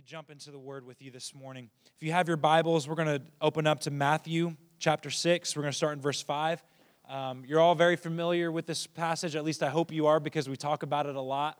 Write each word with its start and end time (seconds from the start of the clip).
me 0.00 0.04
jump 0.06 0.30
into 0.30 0.50
the 0.50 0.58
word 0.58 0.86
with 0.86 1.02
you 1.02 1.10
this 1.10 1.34
morning. 1.34 1.68
If 1.98 2.02
you 2.02 2.12
have 2.12 2.26
your 2.26 2.38
Bibles, 2.38 2.88
we're 2.88 2.94
going 2.94 3.20
to 3.20 3.22
open 3.38 3.66
up 3.66 3.80
to 3.80 3.90
Matthew 3.90 4.56
chapter 4.78 5.10
6. 5.10 5.54
We're 5.54 5.60
going 5.60 5.72
to 5.72 5.76
start 5.76 5.92
in 5.92 6.00
verse 6.00 6.22
5. 6.22 6.62
Um, 7.06 7.44
you're 7.46 7.60
all 7.60 7.74
very 7.74 7.96
familiar 7.96 8.50
with 8.50 8.64
this 8.64 8.86
passage, 8.86 9.36
at 9.36 9.44
least 9.44 9.62
I 9.62 9.68
hope 9.68 9.92
you 9.92 10.06
are, 10.06 10.18
because 10.18 10.48
we 10.48 10.56
talk 10.56 10.84
about 10.84 11.04
it 11.04 11.16
a 11.16 11.20
lot. 11.20 11.58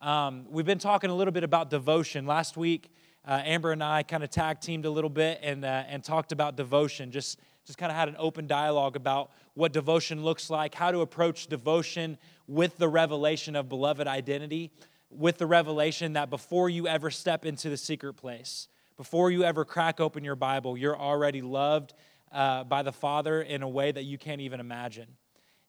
Um, 0.00 0.46
we've 0.48 0.64
been 0.64 0.78
talking 0.78 1.10
a 1.10 1.14
little 1.14 1.32
bit 1.32 1.44
about 1.44 1.68
devotion. 1.68 2.24
Last 2.24 2.56
week, 2.56 2.90
uh, 3.26 3.42
Amber 3.44 3.72
and 3.72 3.84
I 3.84 4.04
kind 4.04 4.24
of 4.24 4.30
tag 4.30 4.60
teamed 4.60 4.86
a 4.86 4.90
little 4.90 5.10
bit 5.10 5.40
and, 5.42 5.62
uh, 5.62 5.84
and 5.86 6.02
talked 6.02 6.32
about 6.32 6.56
devotion, 6.56 7.10
just, 7.10 7.40
just 7.66 7.76
kind 7.76 7.92
of 7.92 7.98
had 7.98 8.08
an 8.08 8.16
open 8.18 8.46
dialogue 8.46 8.96
about 8.96 9.32
what 9.52 9.74
devotion 9.74 10.24
looks 10.24 10.48
like, 10.48 10.74
how 10.74 10.92
to 10.92 11.02
approach 11.02 11.46
devotion 11.46 12.16
with 12.46 12.78
the 12.78 12.88
revelation 12.88 13.54
of 13.54 13.68
beloved 13.68 14.06
identity 14.06 14.70
with 15.16 15.38
the 15.38 15.46
revelation 15.46 16.14
that 16.14 16.30
before 16.30 16.68
you 16.70 16.86
ever 16.86 17.10
step 17.10 17.44
into 17.44 17.68
the 17.68 17.76
secret 17.76 18.14
place, 18.14 18.68
before 18.96 19.30
you 19.30 19.44
ever 19.44 19.64
crack 19.64 20.00
open 20.00 20.24
your 20.24 20.36
Bible, 20.36 20.76
you're 20.76 20.98
already 20.98 21.42
loved 21.42 21.94
uh, 22.32 22.64
by 22.64 22.82
the 22.82 22.92
Father 22.92 23.42
in 23.42 23.62
a 23.62 23.68
way 23.68 23.92
that 23.92 24.04
you 24.04 24.18
can't 24.18 24.40
even 24.40 24.60
imagine. 24.60 25.06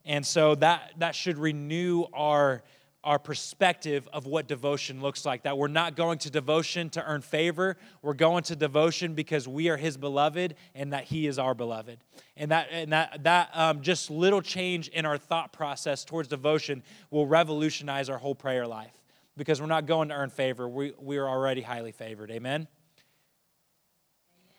And 0.06 0.26
so 0.26 0.56
that, 0.56 0.94
that 0.98 1.16
should 1.16 1.38
renew 1.38 2.04
our, 2.14 2.62
our 3.04 3.18
perspective 3.18 4.08
of 4.12 4.26
what 4.26 4.48
devotion 4.48 5.02
looks 5.02 5.26
like. 5.26 5.44
That 5.44 5.58
we're 5.58 5.68
not 5.68 5.96
going 5.96 6.20
to 6.20 6.30
devotion 6.30 6.90
to 6.92 7.06
earn 7.06 7.22
favor, 7.22 7.78
we're 8.02 8.14
going 8.14 8.44
to 8.44 8.56
devotion 8.56 9.14
because 9.14 9.48
we 9.48 9.70
are 9.70 9.78
His 9.78 9.96
beloved 9.96 10.56
and 10.76 10.92
that 10.94 11.06
He 11.06 11.28
is 11.28 11.40
our 11.40 11.54
beloved. 11.54 12.00
And 12.36 12.52
that, 12.52 12.68
and 12.72 12.92
that, 12.92 13.24
that 13.24 13.50
um, 13.54 13.82
just 13.82 14.10
little 14.10 14.42
change 14.42 14.90
in 14.90 15.06
our 15.06 15.18
thought 15.18 15.54
process 15.54 16.04
towards 16.04 16.28
devotion 16.28 16.84
will 17.12 17.28
revolutionize 17.28 18.10
our 18.10 18.18
whole 18.18 18.36
prayer 18.36 18.68
life 18.68 19.03
because 19.38 19.62
we're 19.62 19.68
not 19.68 19.86
going 19.86 20.10
to 20.10 20.16
earn 20.16 20.30
favor. 20.30 20.68
We, 20.68 20.94
we 21.00 21.18
are 21.18 21.28
already 21.28 21.62
highly 21.62 21.92
favored. 21.92 22.32
Amen? 22.32 22.68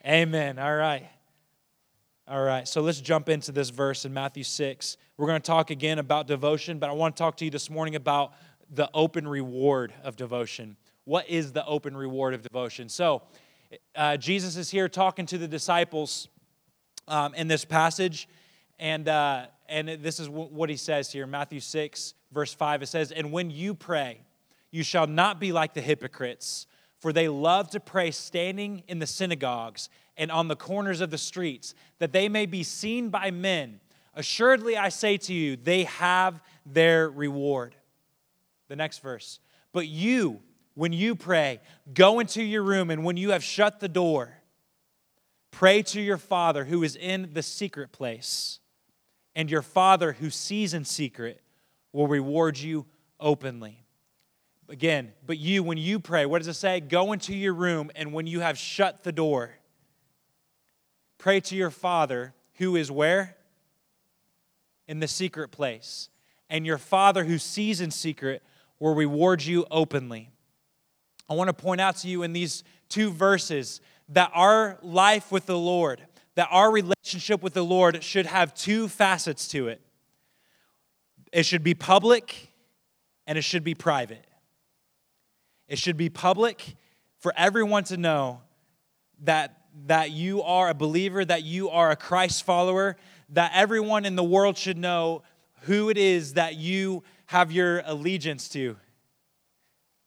Amen. 0.05 0.57
Amen. 0.57 0.59
All 0.59 0.75
right. 0.75 1.09
All 2.27 2.43
right. 2.43 2.67
So 2.67 2.81
let's 2.81 3.01
jump 3.01 3.29
into 3.29 3.53
this 3.53 3.71
verse 3.71 4.05
in 4.05 4.13
Matthew 4.13 4.45
6. 4.45 4.97
We're 5.17 5.27
going 5.27 5.41
to 5.41 5.47
talk 5.47 5.71
again 5.71 5.99
about 5.99 6.27
devotion, 6.27 6.79
but 6.79 6.91
I 6.91 6.93
want 6.93 7.17
to 7.17 7.23
talk 7.23 7.37
to 7.39 7.45
you 7.45 7.51
this 7.51 7.71
morning 7.71 7.95
about 7.95 8.33
the 8.71 8.89
open 8.95 9.29
reward 9.29 9.93
of 10.03 10.17
devotion. 10.17 10.77
What 11.05 11.29
is 11.29 11.53
the 11.53 11.65
open 11.67 11.97
reward 11.97 12.35
of 12.35 12.43
devotion? 12.43 12.89
So, 12.89 13.23
uh, 13.95 14.17
Jesus 14.17 14.57
is 14.57 14.71
here 14.71 14.89
talking 14.89 15.27
to 15.27 15.39
the 15.39 15.49
disciples 15.49 16.29
um, 17.09 17.35
in 17.35 17.49
this 17.49 17.65
passage, 17.65 18.29
and, 18.79 19.09
uh, 19.09 19.47
and 19.69 19.89
this 19.89 20.21
is 20.21 20.29
what 20.29 20.71
he 20.71 20.77
says 20.77 21.13
here 21.13 21.27
Matthew 21.27 21.61
6, 21.61 22.15
verse 22.33 22.55
5. 22.55 22.83
It 22.83 22.87
says, 22.87 23.11
And 23.11 23.33
when 23.33 23.51
you 23.51 23.75
pray, 23.75 24.21
you 24.75 24.83
shall 24.83 25.07
not 25.07 25.39
be 25.39 25.53
like 25.53 25.73
the 25.73 25.81
hypocrites, 25.81 26.67
for 26.99 27.13
they 27.13 27.29
love 27.29 27.71
to 27.71 27.79
pray 27.79 28.11
standing 28.11 28.83
in 28.89 28.99
the 28.99 29.07
synagogues 29.07 29.89
and 30.17 30.33
on 30.33 30.49
the 30.49 30.57
corners 30.57 31.01
of 31.01 31.13
the 31.13 31.19
streets, 31.19 31.77
that 32.01 32.11
they 32.11 32.29
may 32.29 32.45
be 32.45 32.65
seen 32.65 33.09
by 33.09 33.31
men. 33.31 33.79
Assuredly, 34.15 34.77
I 34.77 34.89
say 34.89 35.17
to 35.19 35.33
you, 35.33 35.55
they 35.55 35.85
have 35.85 36.43
their 36.67 37.09
reward. 37.09 37.77
The 38.67 38.75
next 38.75 38.99
verse. 38.99 39.39
But 39.73 39.87
you, 39.87 40.41
when 40.75 40.93
you 40.93 41.15
pray, 41.15 41.61
go 41.93 42.19
into 42.19 42.43
your 42.43 42.65
room, 42.65 42.91
and 42.91 43.05
when 43.05 43.17
you 43.17 43.31
have 43.31 43.45
shut 43.45 43.79
the 43.79 43.89
door, 43.89 44.39
pray 45.53 45.83
to 45.83 46.01
your 46.01 46.19
Father 46.19 46.65
who 46.65 46.83
is 46.83 46.97
in 46.97 47.31
the 47.33 47.45
secret 47.45 47.93
place, 47.93 48.59
and 49.37 49.49
your 49.49 49.63
Father 49.63 50.15
who 50.15 50.31
sees 50.31 50.75
in 50.75 50.85
secret 50.85 51.41
will 51.93 52.09
reward 52.09 52.59
you 52.59 52.87
openly. 53.21 53.84
Again, 54.69 55.13
but 55.27 55.39
you, 55.39 55.63
when 55.63 55.77
you 55.77 56.01
pray, 56.01 56.25
what 56.25 56.39
does 56.39 56.49
it 56.49 56.55
say? 56.55 56.81
Go 56.81 57.13
into 57.13 57.35
your 57.35 57.53
room, 57.53 57.91
and 57.95 58.13
when 58.13 58.27
you 58.27 58.41
have 58.41 58.57
shut 58.57 59.05
the 59.05 59.13
door, 59.13 59.57
pray 61.19 61.41
to 61.41 61.57
your 61.57 61.71
Father 61.71 62.35
who 62.55 62.77
is 62.77 62.91
where? 62.91 63.37
In 64.87 65.01
the 65.01 65.09
secret 65.09 65.51
place. 65.51 66.09
And 66.49 66.65
your 66.65 66.79
Father 66.79 67.25
who 67.25 67.39
sees 67.39 67.81
in 67.81 67.91
secret 67.91 68.43
will 68.79 68.95
reward 68.95 69.43
you 69.43 69.67
openly. 69.71 70.31
I 71.29 71.35
want 71.35 71.49
to 71.49 71.55
point 71.55 71.81
out 71.81 71.97
to 71.99 72.09
you 72.09 72.23
in 72.23 72.33
these 72.33 72.65
two 72.89 73.11
verses 73.11 73.81
that 74.11 74.31
our 74.35 74.79
life 74.83 75.33
with 75.33 75.47
the 75.47 75.59
Lord, 75.59 76.03
that 76.35 76.49
our 76.51 76.71
relationship 76.71 77.43
with 77.43 77.55
the 77.55 77.65
Lord 77.65 78.03
should 78.05 78.27
have 78.27 78.55
two 78.55 78.89
facets 78.89 79.49
to 79.49 79.69
it. 79.69 79.81
It 81.33 81.45
should 81.45 81.65
be 81.65 81.75
public 81.75 82.53
and 83.27 83.39
it 83.39 83.43
should 83.43 83.65
be 83.65 83.75
private. 83.75 84.25
It 85.69 85.79
should 85.79 85.97
be 85.97 86.09
public 86.09 86.77
for 87.19 87.33
everyone 87.37 87.85
to 87.85 87.97
know 87.97 88.43
that, 89.23 89.63
that 89.87 90.11
you 90.11 90.43
are 90.43 90.69
a 90.69 90.75
believer, 90.75 91.25
that 91.25 91.43
you 91.43 91.71
are 91.71 91.91
a 91.91 91.97
Christ 91.97 92.45
follower, 92.45 92.97
that 93.31 93.53
everyone 93.55 94.05
in 94.05 94.17
the 94.17 94.25
world 94.25 94.59
should 94.59 94.77
know 94.77 95.23
who 95.63 95.89
it 95.89 95.97
is 95.97 96.35
that 96.35 96.57
you 96.57 97.03
have 97.27 97.51
your 97.51 97.83
allegiance 97.87 98.49
to. 98.51 98.77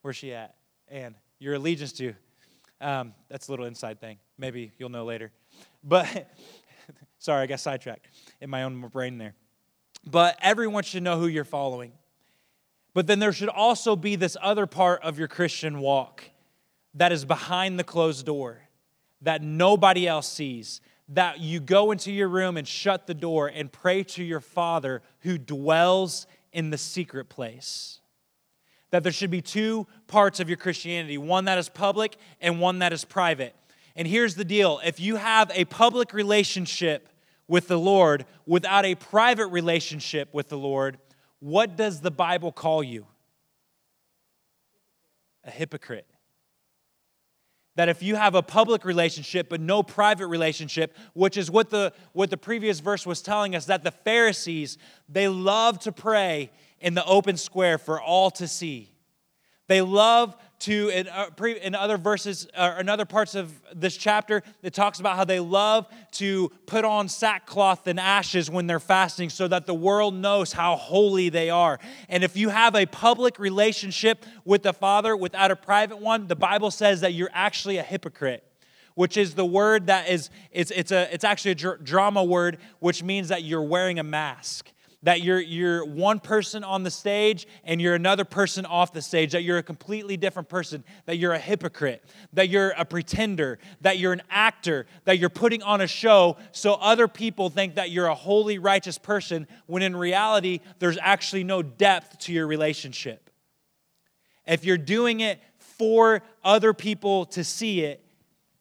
Where's 0.01 0.16
she 0.16 0.34
at? 0.34 0.56
And 0.88 1.16
your 1.40 1.56
allegiance 1.56 1.91
to. 1.94 2.13
Um, 2.79 3.13
that's 3.29 3.47
a 3.47 3.51
little 3.51 3.66
inside 3.66 4.00
thing. 4.00 4.19
Maybe 4.38 4.72
you'll 4.78 4.89
know 4.89 5.06
later. 5.06 5.31
But, 5.84 6.31
sorry, 7.18 7.41
I 7.41 7.47
got 7.47 7.59
sidetracked 7.59 8.07
in 8.39 8.50
my 8.50 8.63
own 8.63 8.79
brain 8.89 9.18
there. 9.18 9.34
But 10.06 10.38
everyone 10.41 10.84
should 10.84 11.03
know 11.03 11.19
who 11.19 11.28
you're 11.28 11.44
following. 11.44 11.91
But 12.97 13.06
then 13.06 13.19
there 13.19 13.31
should 13.31 13.50
also 13.50 13.96
be 13.96 14.16
this 14.16 14.35
other 14.41 14.66
part 14.66 15.03
of 15.03 15.19
your 15.19 15.28
Christian 15.28 15.81
walk 15.81 16.24
that 16.96 17.12
is 17.12 17.25
behind 17.25 17.78
the 17.78 17.84
closed 17.84 18.25
door 18.25 18.58
that 19.22 19.44
nobody 19.44 20.08
else 20.08 20.28
sees. 20.28 20.81
That 21.09 21.40
you 21.40 21.59
go 21.59 21.91
into 21.91 22.12
your 22.12 22.28
room 22.28 22.57
and 22.57 22.68
shut 22.68 23.06
the 23.06 23.13
door 23.13 23.50
and 23.53 23.72
pray 23.72 24.02
to 24.02 24.24
your 24.24 24.40
Father 24.40 25.03
who 25.19 25.38
dwells 25.38 26.25
in 26.52 26.72
the 26.72 26.78
secret 26.80 27.30
place. 27.30 28.00
That 28.90 29.03
there 29.03 29.12
should 29.12 29.30
be 29.30 29.44
two 29.44 29.86
parts 30.07 30.40
of 30.40 30.50
your 30.50 30.57
Christianity 30.57 31.19
one 31.19 31.46
that 31.46 31.59
is 31.59 31.69
public 31.69 32.18
and 32.41 32.59
one 32.59 32.80
that 32.80 32.94
is 32.94 33.06
private. 33.06 33.53
And 33.96 34.07
here's 34.07 34.34
the 34.34 34.44
deal 34.44 34.81
if 34.84 35.00
you 35.00 35.18
have 35.18 35.52
a 35.53 35.66
public 35.66 36.13
relationship 36.13 37.09
with 37.47 37.68
the 37.68 37.78
Lord 37.78 38.25
without 38.47 38.86
a 38.86 38.96
private 38.96 39.50
relationship 39.50 40.34
with 40.34 40.50
the 40.50 40.57
Lord, 40.57 40.97
what 41.40 41.75
does 41.75 42.02
the 42.02 42.12
Bible 42.12 42.52
call 42.52 42.84
you? 42.84 43.06
A 45.44 45.52
hypocrite. 45.52 46.08
That 47.75 47.90
if 47.90 48.02
you 48.02 48.16
have 48.16 48.34
a 48.34 48.42
public 48.42 48.84
relationship 48.86 49.50
but 49.50 49.62
no 49.62 49.84
private 49.84 50.28
relationship, 50.28 50.96
which 51.14 51.38
is 51.38 51.52
what 51.52 51.70
the, 51.70 51.94
what 52.14 52.31
the 52.31 52.38
previous 52.38 52.80
verse 52.80 53.06
was 53.06 53.22
telling 53.22 53.56
us, 53.56 53.66
that 53.66 53.84
the 53.84 53.92
Pharisees, 53.92 54.78
they 55.08 55.28
love 55.28 55.80
to 55.80 55.92
pray 55.92 56.52
in 56.80 56.96
the 56.96 57.06
open 57.06 57.38
square 57.38 57.78
for 57.78 58.02
all 58.02 58.31
to 58.31 58.48
see. 58.48 58.92
They 59.68 59.81
love 59.81 60.36
to, 60.59 60.90
in, 60.90 61.07
uh, 61.07 61.29
in 61.62 61.75
other 61.75 61.97
verses, 61.97 62.47
or 62.57 62.62
uh, 62.62 62.79
in 62.79 62.90
other 62.90 63.06
parts 63.06 63.35
of 63.35 63.53
this 63.75 63.95
chapter, 63.95 64.41
it 64.63 64.73
talks 64.73 65.00
about 65.00 65.16
how 65.16 65.23
they 65.23 65.40
love 65.40 65.88
to 66.13 66.50
put 66.66 66.84
on 66.84 67.07
sackcloth 67.07 67.85
and 67.88 68.00
ashes 68.00 68.50
when 68.50 68.66
they're 68.66 68.79
fasting 68.79 69.29
so 69.29 69.47
that 69.47 69.66
the 69.66 69.73
world 69.73 70.16
knows 70.16 70.53
how 70.53 70.75
holy 70.75 71.29
they 71.29 71.50
are. 71.50 71.79
And 72.09 72.23
if 72.23 72.35
you 72.35 72.50
have 72.50 72.75
a 72.75 72.85
public 72.85 73.38
relationship 73.40 74.25
with 74.45 74.63
the 74.63 74.73
Father 74.73 75.16
without 75.16 75.51
a 75.51 75.56
private 75.56 76.00
one, 76.00 76.28
the 76.28 76.35
Bible 76.35 76.72
says 76.72 77.01
that 77.01 77.13
you're 77.13 77.31
actually 77.34 77.78
a 77.78 77.84
hypocrite 77.84 78.44
which 78.95 79.16
is 79.16 79.35
the 79.35 79.45
word 79.45 79.85
that 79.88 80.09
is 80.09 80.31
it's, 80.51 80.72
it's, 80.72 80.91
a, 80.91 81.13
it's 81.13 81.24
actually 81.24 81.51
a 81.51 81.56
dr- 81.56 81.84
drama 81.84 82.24
word 82.24 82.57
which 82.79 83.03
means 83.03 83.28
that 83.28 83.44
you're 83.44 83.62
wearing 83.62 84.00
a 84.00 84.03
mask 84.03 84.72
that 85.03 85.22
you're, 85.22 85.40
you're 85.40 85.85
one 85.85 86.19
person 86.19 86.63
on 86.63 86.84
the 86.84 86.90
stage 86.90 87.47
and 87.63 87.80
you're 87.80 87.94
another 87.94 88.25
person 88.25 88.66
off 88.66 88.94
the 88.94 89.02
stage, 89.02 89.31
that 89.34 89.44
you're 89.44 89.59
a 89.59 89.63
completely 89.63 90.18
different 90.18 90.50
person, 90.50 90.84
that 91.06 91.18
you're 91.18 91.34
a 91.34 91.40
hypocrite, 91.40 92.03
that 92.34 92.50
you're 92.50 92.72
a 92.72 92.84
pretender, 92.84 93.60
that 93.81 94.00
you're 94.00 94.13
an 94.13 94.24
actor, 94.30 94.88
that 95.06 95.19
you're 95.19 95.30
putting 95.30 95.62
on 95.62 95.81
a 95.81 95.88
show 95.88 96.38
so 96.51 96.74
other 96.75 97.07
people 97.07 97.50
think 97.50 97.75
that 97.75 97.92
you're 97.92 98.07
a 98.07 98.16
holy, 98.16 98.57
righteous 98.57 98.98
person, 98.98 99.48
when 99.68 99.83
in 99.83 99.95
reality, 99.95 100.62
there's 100.80 100.98
actually 101.00 101.44
no 101.44 101.62
depth 101.62 102.18
to 102.19 102.33
your 102.33 102.48
relationship. 102.48 103.30
If 104.48 104.66
you're 104.66 104.77
doing 104.77 105.19
it 105.19 105.39
for 105.60 106.24
other 106.44 106.74
people 106.74 107.25
to 107.27 107.44
see 107.44 107.81
it, 107.81 108.04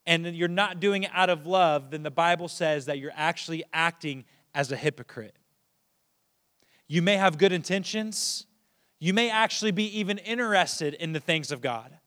and 0.06 0.24
you're 0.36 0.48
not 0.48 0.78
doing 0.78 1.02
it 1.02 1.10
out 1.12 1.30
of 1.30 1.46
love, 1.46 1.90
then 1.90 2.04
the 2.04 2.10
Bible 2.10 2.46
says 2.46 2.86
that 2.86 2.98
you're 2.98 3.12
actually 3.16 3.64
acting 3.72 4.24
as 4.54 4.70
a 4.70 4.76
hypocrite. 4.76 5.34
You 6.88 7.02
may 7.02 7.16
have 7.16 7.38
good 7.38 7.52
intentions. 7.52 8.46
You 8.98 9.12
may 9.12 9.30
actually 9.30 9.72
be 9.72 9.98
even 9.98 10.18
interested 10.18 10.94
in 10.94 11.12
the 11.12 11.20
things 11.20 11.50
of 11.52 11.60
God. 11.60 11.98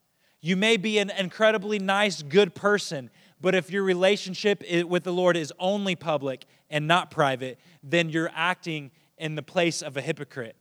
You 0.41 0.55
may 0.55 0.77
be 0.77 0.99
an 0.99 1.09
incredibly 1.09 1.79
nice, 1.79 2.21
good 2.21 2.55
person, 2.55 3.09
but 3.41 3.55
if 3.55 3.69
your 3.69 3.83
relationship 3.83 4.63
with 4.85 5.03
the 5.03 5.13
Lord 5.13 5.35
is 5.35 5.53
only 5.59 5.95
public 5.95 6.45
and 6.69 6.87
not 6.87 7.11
private, 7.11 7.59
then 7.83 8.09
you're 8.09 8.31
acting 8.33 8.91
in 9.17 9.35
the 9.35 9.43
place 9.43 9.81
of 9.81 9.97
a 9.97 10.01
hypocrite. 10.01 10.55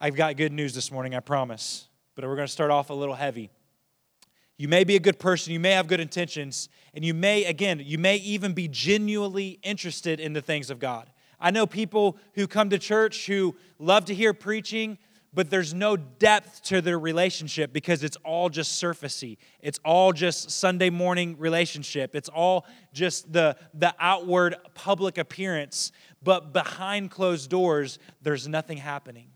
I've 0.00 0.14
got 0.14 0.36
good 0.36 0.52
news 0.52 0.74
this 0.74 0.92
morning, 0.92 1.14
I 1.14 1.20
promise, 1.20 1.88
but 2.14 2.24
we're 2.24 2.36
going 2.36 2.46
to 2.46 2.52
start 2.52 2.70
off 2.70 2.90
a 2.90 2.94
little 2.94 3.14
heavy. 3.14 3.50
You 4.58 4.68
may 4.68 4.84
be 4.84 4.94
a 4.96 5.00
good 5.00 5.18
person, 5.18 5.52
you 5.52 5.60
may 5.60 5.72
have 5.72 5.86
good 5.86 6.00
intentions, 6.00 6.68
and 6.92 7.04
you 7.04 7.14
may, 7.14 7.44
again, 7.44 7.80
you 7.82 7.96
may 7.96 8.16
even 8.16 8.52
be 8.52 8.68
genuinely 8.68 9.58
interested 9.62 10.20
in 10.20 10.34
the 10.34 10.42
things 10.42 10.68
of 10.68 10.78
God. 10.78 11.10
I 11.40 11.50
know 11.50 11.66
people 11.66 12.18
who 12.34 12.46
come 12.46 12.70
to 12.70 12.78
church 12.78 13.26
who 13.26 13.56
love 13.78 14.06
to 14.06 14.14
hear 14.14 14.34
preaching, 14.34 14.98
but 15.32 15.50
there's 15.50 15.74
no 15.74 15.96
depth 15.96 16.62
to 16.64 16.80
their 16.80 16.98
relationship 16.98 17.72
because 17.72 18.02
it's 18.02 18.16
all 18.24 18.48
just 18.48 18.82
surfacey. 18.82 19.36
It's 19.60 19.78
all 19.84 20.12
just 20.12 20.50
Sunday 20.50 20.90
morning 20.90 21.36
relationship. 21.38 22.14
It's 22.16 22.28
all 22.28 22.66
just 22.92 23.32
the, 23.32 23.56
the 23.74 23.94
outward 24.00 24.56
public 24.74 25.18
appearance, 25.18 25.92
but 26.22 26.52
behind 26.52 27.10
closed 27.10 27.50
doors, 27.50 27.98
there's 28.22 28.48
nothing 28.48 28.78
happening 28.78 29.30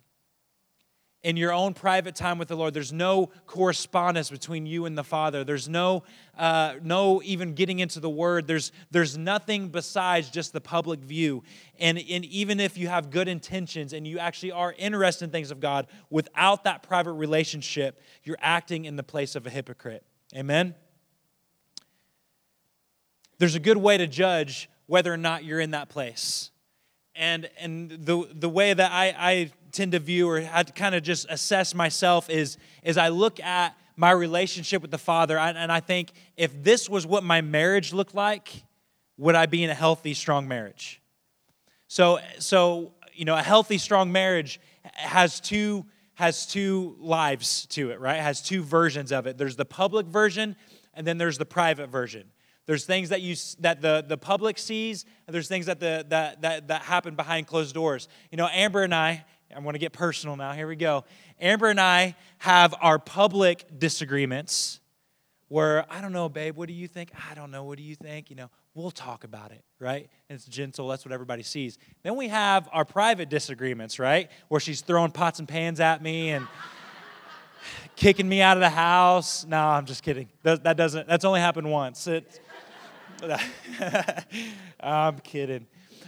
in 1.22 1.36
your 1.36 1.52
own 1.52 1.72
private 1.72 2.16
time 2.16 2.36
with 2.36 2.48
the 2.48 2.56
Lord. 2.56 2.74
There's 2.74 2.92
no 2.92 3.30
correspondence 3.46 4.28
between 4.28 4.66
you 4.66 4.86
and 4.86 4.98
the 4.98 5.04
Father. 5.04 5.44
There's 5.44 5.68
no, 5.68 6.02
uh, 6.36 6.74
no 6.82 7.22
even 7.24 7.54
getting 7.54 7.78
into 7.78 8.00
the 8.00 8.10
Word. 8.10 8.46
There's, 8.46 8.72
there's 8.90 9.16
nothing 9.16 9.68
besides 9.68 10.30
just 10.30 10.52
the 10.52 10.60
public 10.60 11.00
view. 11.00 11.44
And, 11.78 11.98
and 11.98 12.24
even 12.24 12.58
if 12.58 12.76
you 12.76 12.88
have 12.88 13.10
good 13.10 13.28
intentions 13.28 13.92
and 13.92 14.06
you 14.06 14.18
actually 14.18 14.52
are 14.52 14.74
interested 14.76 15.26
in 15.26 15.30
things 15.30 15.50
of 15.50 15.60
God, 15.60 15.86
without 16.10 16.64
that 16.64 16.82
private 16.82 17.12
relationship, 17.12 18.00
you're 18.24 18.38
acting 18.40 18.84
in 18.84 18.96
the 18.96 19.04
place 19.04 19.36
of 19.36 19.46
a 19.46 19.50
hypocrite. 19.50 20.04
Amen? 20.36 20.74
There's 23.38 23.54
a 23.54 23.60
good 23.60 23.76
way 23.76 23.96
to 23.98 24.06
judge 24.06 24.68
whether 24.86 25.12
or 25.12 25.16
not 25.16 25.44
you're 25.44 25.60
in 25.60 25.72
that 25.72 25.88
place. 25.88 26.51
And, 27.14 27.48
and 27.58 27.90
the, 27.90 28.28
the 28.32 28.48
way 28.48 28.72
that 28.72 28.90
I, 28.90 29.14
I 29.18 29.52
tend 29.70 29.92
to 29.92 29.98
view 29.98 30.28
or 30.28 30.38
I 30.38 30.62
kind 30.64 30.94
of 30.94 31.02
just 31.02 31.26
assess 31.28 31.74
myself 31.74 32.30
is, 32.30 32.56
is 32.82 32.96
I 32.96 33.08
look 33.08 33.40
at 33.40 33.76
my 33.96 34.10
relationship 34.10 34.80
with 34.80 34.90
the 34.90 34.98
Father 34.98 35.38
and 35.38 35.70
I 35.70 35.80
think 35.80 36.12
if 36.36 36.62
this 36.62 36.88
was 36.88 37.06
what 37.06 37.22
my 37.22 37.42
marriage 37.42 37.92
looked 37.92 38.14
like, 38.14 38.62
would 39.18 39.34
I 39.34 39.46
be 39.46 39.62
in 39.62 39.70
a 39.70 39.74
healthy, 39.74 40.14
strong 40.14 40.48
marriage? 40.48 41.00
So, 41.88 42.18
so 42.38 42.94
you 43.14 43.24
know, 43.24 43.36
a 43.36 43.42
healthy, 43.42 43.78
strong 43.78 44.12
marriage 44.12 44.60
has 44.94 45.40
two 45.40 45.86
has 46.14 46.46
two 46.46 46.94
lives 47.00 47.66
to 47.66 47.90
it, 47.90 47.98
right? 47.98 48.18
It 48.18 48.22
has 48.22 48.42
two 48.42 48.62
versions 48.62 49.12
of 49.12 49.26
it. 49.26 49.38
There's 49.38 49.56
the 49.56 49.64
public 49.64 50.06
version, 50.06 50.56
and 50.94 51.06
then 51.06 51.18
there's 51.18 51.38
the 51.38 51.46
private 51.46 51.88
version. 51.88 52.30
There's 52.72 52.86
things 52.86 53.10
that 53.10 53.20
you 53.20 53.36
that 53.60 53.82
the, 53.82 54.02
the 54.08 54.16
public 54.16 54.56
sees, 54.56 55.04
and 55.26 55.34
there's 55.34 55.46
things 55.46 55.66
that 55.66 55.78
the 55.78 56.06
that, 56.08 56.40
that 56.40 56.68
that 56.68 56.80
happen 56.80 57.14
behind 57.14 57.46
closed 57.46 57.74
doors. 57.74 58.08
You 58.30 58.38
know, 58.38 58.48
Amber 58.50 58.82
and 58.82 58.94
I, 58.94 59.26
I 59.54 59.58
want 59.58 59.74
to 59.74 59.78
get 59.78 59.92
personal 59.92 60.36
now. 60.36 60.52
Here 60.52 60.66
we 60.66 60.76
go. 60.76 61.04
Amber 61.38 61.68
and 61.68 61.78
I 61.78 62.16
have 62.38 62.74
our 62.80 62.98
public 62.98 63.66
disagreements 63.78 64.80
where 65.48 65.84
I 65.90 66.00
don't 66.00 66.14
know, 66.14 66.30
babe, 66.30 66.56
what 66.56 66.66
do 66.66 66.72
you 66.72 66.88
think? 66.88 67.12
I 67.30 67.34
don't 67.34 67.50
know, 67.50 67.62
what 67.62 67.76
do 67.76 67.84
you 67.84 67.94
think? 67.94 68.30
You 68.30 68.36
know, 68.36 68.48
we'll 68.74 68.90
talk 68.90 69.24
about 69.24 69.52
it, 69.52 69.62
right? 69.78 70.08
It's 70.30 70.46
gentle, 70.46 70.88
that's 70.88 71.04
what 71.04 71.12
everybody 71.12 71.42
sees. 71.42 71.76
Then 72.02 72.16
we 72.16 72.28
have 72.28 72.70
our 72.72 72.86
private 72.86 73.28
disagreements, 73.28 73.98
right? 73.98 74.30
Where 74.48 74.62
she's 74.62 74.80
throwing 74.80 75.10
pots 75.10 75.40
and 75.40 75.46
pans 75.46 75.78
at 75.78 76.02
me 76.02 76.30
and 76.30 76.48
kicking 77.96 78.26
me 78.26 78.40
out 78.40 78.56
of 78.56 78.62
the 78.62 78.70
house. 78.70 79.44
No, 79.44 79.58
I'm 79.58 79.84
just 79.84 80.02
kidding. 80.02 80.30
That, 80.42 80.64
that 80.64 80.78
doesn't, 80.78 81.06
that's 81.06 81.26
only 81.26 81.40
happened 81.40 81.70
once. 81.70 82.06
It, 82.06 82.40
I'm 84.80 85.18
kidding. 85.20 85.66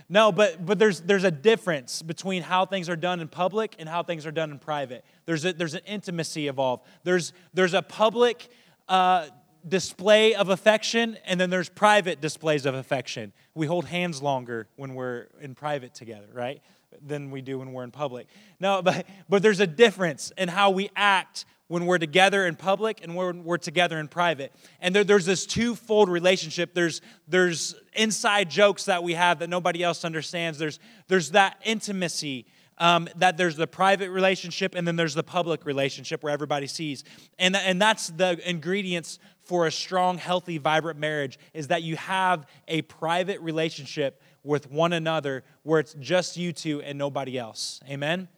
No, 0.08 0.32
but 0.32 0.64
but 0.64 0.78
there's 0.78 1.00
there's 1.00 1.24
a 1.24 1.30
difference 1.30 2.02
between 2.02 2.42
how 2.42 2.66
things 2.66 2.88
are 2.88 2.96
done 2.96 3.20
in 3.20 3.28
public 3.28 3.76
and 3.78 3.88
how 3.88 4.02
things 4.02 4.26
are 4.26 4.32
done 4.32 4.50
in 4.50 4.58
private. 4.58 5.04
There's 5.24 5.44
a, 5.44 5.52
there's 5.52 5.74
an 5.74 5.82
intimacy 5.86 6.48
involved. 6.48 6.84
There's 7.04 7.32
there's 7.54 7.74
a 7.74 7.82
public 7.82 8.48
uh, 8.88 9.28
display 9.66 10.34
of 10.34 10.50
affection, 10.50 11.16
and 11.24 11.40
then 11.40 11.50
there's 11.50 11.68
private 11.68 12.20
displays 12.20 12.66
of 12.66 12.74
affection. 12.74 13.32
We 13.54 13.66
hold 13.66 13.86
hands 13.86 14.22
longer 14.22 14.68
when 14.76 14.94
we're 14.94 15.28
in 15.40 15.54
private 15.54 15.94
together, 15.94 16.28
right? 16.32 16.60
Than 17.00 17.30
we 17.30 17.40
do 17.40 17.58
when 17.58 17.72
we're 17.72 17.84
in 17.84 17.90
public. 17.90 18.26
No, 18.60 18.82
but 18.82 19.06
but 19.28 19.42
there's 19.42 19.60
a 19.60 19.66
difference 19.66 20.32
in 20.36 20.48
how 20.48 20.70
we 20.70 20.90
act 20.96 21.44
when 21.68 21.86
we're 21.86 21.98
together 21.98 22.46
in 22.46 22.56
public 22.56 23.00
and 23.02 23.14
when 23.14 23.42
we're 23.42 23.56
together 23.56 23.98
in 23.98 24.08
private. 24.08 24.52
And 24.80 24.94
there, 24.94 25.04
there's 25.04 25.24
this 25.24 25.46
twofold 25.46 26.08
relationship. 26.08 26.74
There's, 26.74 27.00
there's 27.26 27.74
inside 27.94 28.50
jokes 28.50 28.84
that 28.84 29.02
we 29.02 29.14
have 29.14 29.38
that 29.38 29.48
nobody 29.48 29.82
else 29.82 30.04
understands. 30.04 30.58
There's, 30.58 30.78
there's 31.08 31.30
that 31.30 31.60
intimacy. 31.64 32.46
Um, 32.76 33.08
that 33.16 33.36
there's 33.36 33.54
the 33.54 33.68
private 33.68 34.10
relationship 34.10 34.74
and 34.74 34.84
then 34.84 34.96
there's 34.96 35.14
the 35.14 35.22
public 35.22 35.64
relationship 35.64 36.24
where 36.24 36.32
everybody 36.32 36.66
sees 36.66 37.04
and, 37.38 37.54
and 37.54 37.80
that's 37.80 38.08
the 38.08 38.36
ingredients 38.44 39.20
for 39.44 39.68
a 39.68 39.70
strong 39.70 40.18
healthy 40.18 40.58
vibrant 40.58 40.98
marriage 40.98 41.38
is 41.52 41.68
that 41.68 41.84
you 41.84 41.94
have 41.94 42.48
a 42.66 42.82
private 42.82 43.40
relationship 43.40 44.20
with 44.44 44.70
one 44.70 44.92
another 44.92 45.42
where 45.62 45.80
it's 45.80 45.94
just 45.94 46.36
you 46.36 46.52
two 46.52 46.80
and 46.82 46.96
nobody 46.96 47.36
else. 47.36 47.80
Amen? 47.88 48.28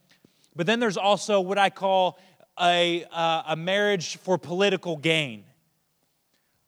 But 0.54 0.66
then 0.66 0.80
there's 0.80 0.96
also 0.96 1.40
what 1.40 1.58
i 1.58 1.68
call 1.68 2.18
a, 2.58 3.04
uh, 3.12 3.42
a 3.48 3.56
marriage 3.56 4.16
for 4.16 4.38
political 4.38 4.96
gain 4.96 5.44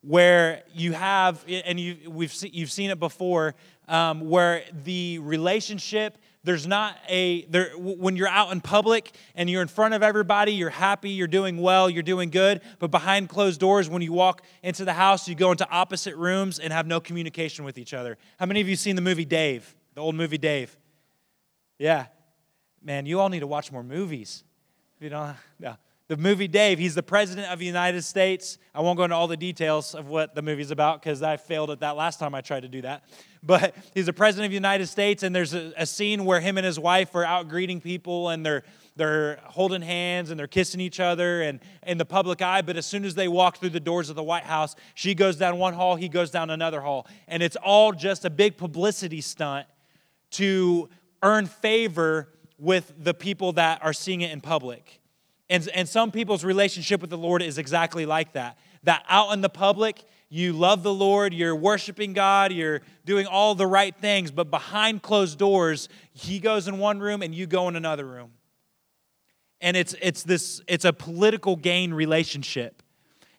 where 0.03 0.63
you 0.75 0.93
have, 0.93 1.43
and 1.49 1.81
you, 1.81 2.11
we've 2.11 2.35
you've 2.53 2.71
seen 2.71 2.91
it 2.91 3.01
before, 3.01 3.55
um, 3.89 4.29
where 4.29 4.63
the 4.85 5.19
relationship, 5.21 6.19
there's 6.45 6.67
not 6.67 6.97
a, 7.09 7.45
there, 7.47 7.71
when 7.77 8.17
you're 8.17 8.29
out 8.29 8.53
in 8.53 8.61
public 8.61 9.13
and 9.35 9.51
you're 9.51 9.63
in 9.63 9.69
front 9.69 9.95
of 9.95 10.03
everybody, 10.03 10.53
you're 10.53 10.71
happy, 10.71 11.11
you're 11.11 11.27
doing 11.27 11.59
well, 11.59 11.91
you're 11.91 12.03
doing 12.03 12.31
good, 12.31 12.61
but 12.79 12.91
behind 12.91 13.29
closed 13.29 13.61
doors, 13.61 13.89
when 13.89 14.03
you 14.03 14.13
walk 14.13 14.43
into 14.63 14.85
the 14.85 14.93
house, 14.93 15.29
you 15.29 15.35
go 15.35 15.51
into 15.51 15.69
opposite 15.69 16.17
rooms 16.17 16.59
and 16.59 16.73
have 16.73 16.87
no 16.87 17.01
communication 17.01 17.65
with 17.65 17.77
each 17.77 17.93
other. 17.93 18.17
How 18.39 18.47
many 18.47 18.61
of 18.61 18.69
you 18.69 18.77
seen 18.77 18.97
the 18.97 19.03
movie 19.03 19.25
Dave, 19.25 19.75
the 19.95 20.01
old 20.01 20.15
movie 20.15 20.39
Dave? 20.39 20.77
Yeah. 21.79 22.07
Man, 22.83 23.07
you 23.07 23.21
all 23.21 23.29
need 23.29 23.41
to 23.41 23.47
watch 23.47 23.73
more 23.73 23.83
movies. 23.83 24.45
You 25.01 25.11
know, 25.11 25.35
yeah. 25.61 25.77
The 26.09 26.17
movie 26.17 26.49
Dave, 26.49 26.79
he's 26.79 26.95
the 26.95 27.03
president 27.03 27.53
of 27.53 27.59
the 27.59 27.67
United 27.67 28.03
States. 28.03 28.57
I 28.75 28.81
won't 28.81 28.97
go 28.97 29.05
into 29.05 29.15
all 29.15 29.27
the 29.29 29.37
details 29.37 29.95
of 29.95 30.09
what 30.09 30.35
the 30.35 30.41
movie's 30.41 30.71
about 30.71 31.03
because 31.03 31.23
I 31.23 31.37
failed 31.37 31.71
at 31.71 31.81
that 31.81 31.97
last 31.97 32.19
time 32.19 32.35
I 32.35 32.41
tried 32.41 32.61
to 32.61 32.69
do 32.69 32.81
that. 32.81 33.05
But 33.43 33.75
he's 33.95 34.07
the 34.07 34.15
president 34.15 34.47
of 34.47 34.51
the 34.51 34.57
United 34.57 34.87
States, 34.87 35.23
and 35.23 35.37
there's 35.37 35.53
a, 35.53 35.73
a 35.77 35.85
scene 35.85 36.25
where 36.25 36.41
him 36.41 36.57
and 36.57 36.65
his 36.65 36.79
wife 36.79 37.15
are 37.15 37.25
out 37.25 37.49
greeting 37.49 37.81
people 37.81 38.31
and 38.31 38.45
they're 38.45 38.63
they're 38.97 39.39
holding 39.45 39.81
hands 39.81 40.31
and 40.31 40.41
they're 40.41 40.49
kissing 40.49 40.81
each 40.81 40.99
other 40.99 41.43
and 41.43 41.61
in 41.87 41.99
the 41.99 42.05
public 42.05 42.43
eye 42.43 42.63
but 42.63 42.77
as 42.77 42.85
soon 42.85 43.05
as 43.05 43.15
they 43.15 43.29
walk 43.29 43.59
through 43.59 43.69
the 43.69 43.79
doors 43.79 44.11
of 44.11 44.17
the 44.17 44.23
white 44.25 44.43
house 44.43 44.75
she 44.95 45.15
goes 45.15 45.37
down 45.37 45.57
one 45.57 45.73
hall 45.73 45.95
he 45.95 46.09
goes 46.09 46.33
down 46.33 46.51
another 46.51 46.81
hall 46.81 47.07
and 47.29 47.41
it's 47.41 47.55
all 47.63 47.93
just 47.93 48.25
a 48.25 48.31
big 48.31 48.57
publicity 48.57 49.21
stunt 49.21 49.69
to 50.33 50.89
earn 51.23 51.47
favor 51.47 52.29
with 52.59 52.93
the 52.99 53.15
people 53.15 53.53
that 53.53 53.83
are 53.85 53.93
seeing 53.93 54.21
it 54.21 54.33
in 54.33 54.41
public. 54.41 54.98
And, 55.51 55.67
and 55.75 55.89
some 55.89 56.11
people's 56.11 56.45
relationship 56.45 57.01
with 57.01 57.11
the 57.11 57.19
Lord 57.19 57.43
is 57.43 57.59
exactly 57.59 58.07
like 58.07 58.33
that. 58.35 58.59
That 58.83 59.05
out 59.09 59.33
in 59.33 59.41
the 59.41 59.49
public, 59.49 60.05
you 60.29 60.53
love 60.53 60.83
the 60.83 60.93
Lord, 60.93 61.33
you're 61.33 61.57
worshiping 61.57 62.13
God, 62.13 62.53
you're 62.53 62.83
doing 63.07 63.27
all 63.27 63.55
the 63.55 63.67
right 63.67 63.97
things, 63.97 64.31
but 64.31 64.51
behind 64.51 65.03
closed 65.03 65.39
doors, 65.39 65.89
He 66.13 66.39
goes 66.39 66.69
in 66.69 66.79
one 66.79 67.01
room 67.01 67.23
and 67.23 67.35
you 67.35 67.47
go 67.47 67.69
in 67.69 67.77
another 67.77 68.05
room. 68.05 68.33
And 69.61 69.77
it's, 69.77 69.95
it's 70.01 70.23
this, 70.23 70.61
it's 70.69 70.85
a 70.85 70.93
political 70.93 71.57
gain 71.57 71.93
relationship. 71.95 72.83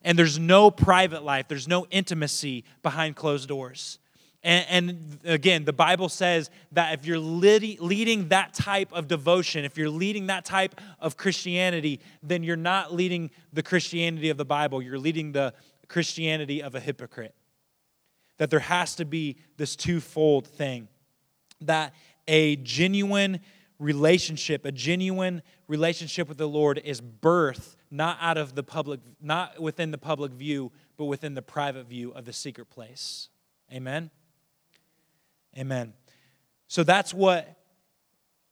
And 0.01 0.17
there's 0.17 0.39
no 0.39 0.71
private 0.71 1.23
life, 1.23 1.47
there's 1.47 1.67
no 1.67 1.85
intimacy 1.91 2.63
behind 2.81 3.15
closed 3.15 3.47
doors. 3.47 3.99
And, 4.41 4.65
and, 4.69 5.19
again, 5.25 5.65
the 5.65 5.74
Bible 5.74 6.08
says 6.08 6.50
that 6.72 6.93
if 6.93 7.05
you're 7.05 7.19
leading 7.19 8.29
that 8.29 8.53
type 8.53 8.93
of 8.93 9.08
devotion, 9.08 9.65
if 9.65 9.77
you're 9.77 9.89
leading 9.89 10.27
that 10.27 10.46
type 10.46 10.79
of 11.00 11.17
Christianity, 11.17 12.00
then 12.24 12.43
you're 12.43 12.55
not 12.55 12.93
leading 12.93 13.31
the 13.51 13.62
Christianity 13.63 14.29
of 14.29 14.38
the 14.38 14.46
Bible. 14.46 14.81
You're 14.81 14.98
leading 14.98 15.34
the 15.34 15.53
Christianity 15.89 16.63
of 16.63 16.74
a 16.74 16.79
hypocrite. 16.79 17.36
That 18.38 18.50
there 18.50 18.62
has 18.62 18.96
to 18.96 19.05
be 19.05 19.36
this 19.58 19.75
twofold 19.75 20.48
thing 20.48 20.88
that 21.62 21.93
a 22.25 22.55
genuine 22.58 23.41
relationship, 23.79 24.63
a 24.65 24.72
genuine 24.72 25.41
relationship 25.67 26.29
with 26.29 26.38
the 26.38 26.48
Lord 26.48 26.81
is 26.86 27.01
birth 27.01 27.75
not 27.91 28.17
out 28.22 28.38
of 28.38 28.55
the 28.55 28.63
public, 28.63 29.00
not 29.22 29.60
within 29.60 29.91
the 29.91 29.98
public 29.98 30.31
view, 30.31 30.72
but 30.96 31.05
within 31.05 31.34
the 31.34 31.41
private 31.41 31.88
view 31.88 32.12
of 32.12 32.25
the 32.25 32.34
secret 32.34 32.69
place. 32.69 33.29
Amen. 33.74 34.12
Amen. 35.57 35.93
So 36.67 36.83
that's 36.83 37.13
what 37.13 37.55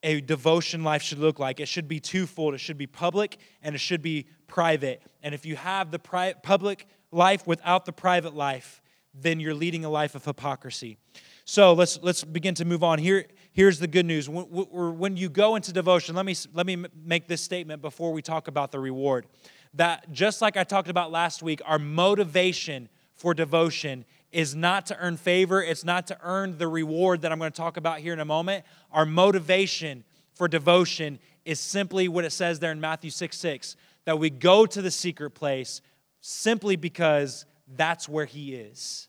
a 0.04 0.22
devotion 0.22 0.84
life 0.84 1.02
should 1.02 1.20
look 1.20 1.40
like. 1.40 1.60
It 1.60 1.68
should 1.68 1.88
be 1.88 2.00
twofold. 2.00 2.54
It 2.54 2.60
should 2.60 2.78
be 2.78 2.88
public 2.88 3.38
and 3.62 3.76
it 3.76 3.80
should 3.80 4.02
be 4.02 4.28
private. 4.48 5.02
And 5.24 5.34
if 5.34 5.46
you 5.46 5.56
have 5.56 5.92
the 5.92 6.00
pri- 6.00 6.34
public 6.44 6.88
life 7.12 7.48
without 7.48 7.86
the 7.86 7.92
private 7.92 8.36
life, 8.36 8.82
then 9.14 9.40
you're 9.40 9.54
leading 9.56 9.86
a 9.86 9.90
life 9.90 10.16
of 10.16 10.24
hypocrisy. 10.26 10.98
So 11.46 11.74
let's 11.74 12.00
let's 12.02 12.24
begin 12.24 12.54
to 12.56 12.66
move 12.66 12.84
on. 12.84 13.00
Here 13.00 13.26
here's 13.52 13.80
the 13.80 13.88
good 13.88 14.06
news. 14.06 14.30
When, 14.30 14.46
when 14.46 15.18
you 15.18 15.30
go 15.30 15.56
into 15.56 15.74
devotion, 15.74 16.16
let 16.16 16.26
me 16.26 16.36
let 16.54 16.66
me 16.66 16.86
make 17.04 17.28
this 17.28 17.42
statement 17.42 17.82
before 17.82 18.12
we 18.12 18.22
talk 18.22 18.48
about 18.48 18.72
the 18.72 18.80
reward. 18.80 19.26
that 19.74 20.12
just 20.12 20.42
like 20.42 20.58
I 20.58 20.64
talked 20.64 20.90
about 20.90 21.12
last 21.12 21.42
week, 21.42 21.62
our 21.66 21.80
motivation 21.80 22.90
for 23.14 23.34
devotion 23.34 24.06
is 24.38 24.56
not 24.56 24.86
to 24.86 24.98
earn 25.00 25.18
favor, 25.18 25.64
it's 25.64 25.84
not 25.84 26.06
to 26.06 26.18
earn 26.22 26.60
the 26.60 26.68
reward 26.68 27.24
that 27.24 27.32
I'm 27.32 27.40
going 27.40 27.52
to 27.52 27.58
talk 27.58 27.76
about 27.76 28.02
here 28.02 28.14
in 28.14 28.20
a 28.20 28.26
moment. 28.26 28.66
Our 28.92 29.04
motivation 29.04 30.04
for 30.36 30.48
devotion 30.48 31.18
is 31.44 31.60
simply 31.60 32.08
what 32.08 32.24
it 32.24 32.32
says 32.32 32.60
there 32.60 32.72
in 32.72 32.80
Matthew 32.80 33.10
6 33.10 33.36
6 33.36 33.76
that 34.06 34.20
we 34.20 34.30
go 34.30 34.68
to 34.68 34.80
the 34.80 34.92
secret 34.92 35.32
place 35.32 35.82
simply 36.22 36.76
because 36.76 37.48
that's 37.76 38.08
where 38.08 38.26
He 38.26 38.54
is. 38.54 39.08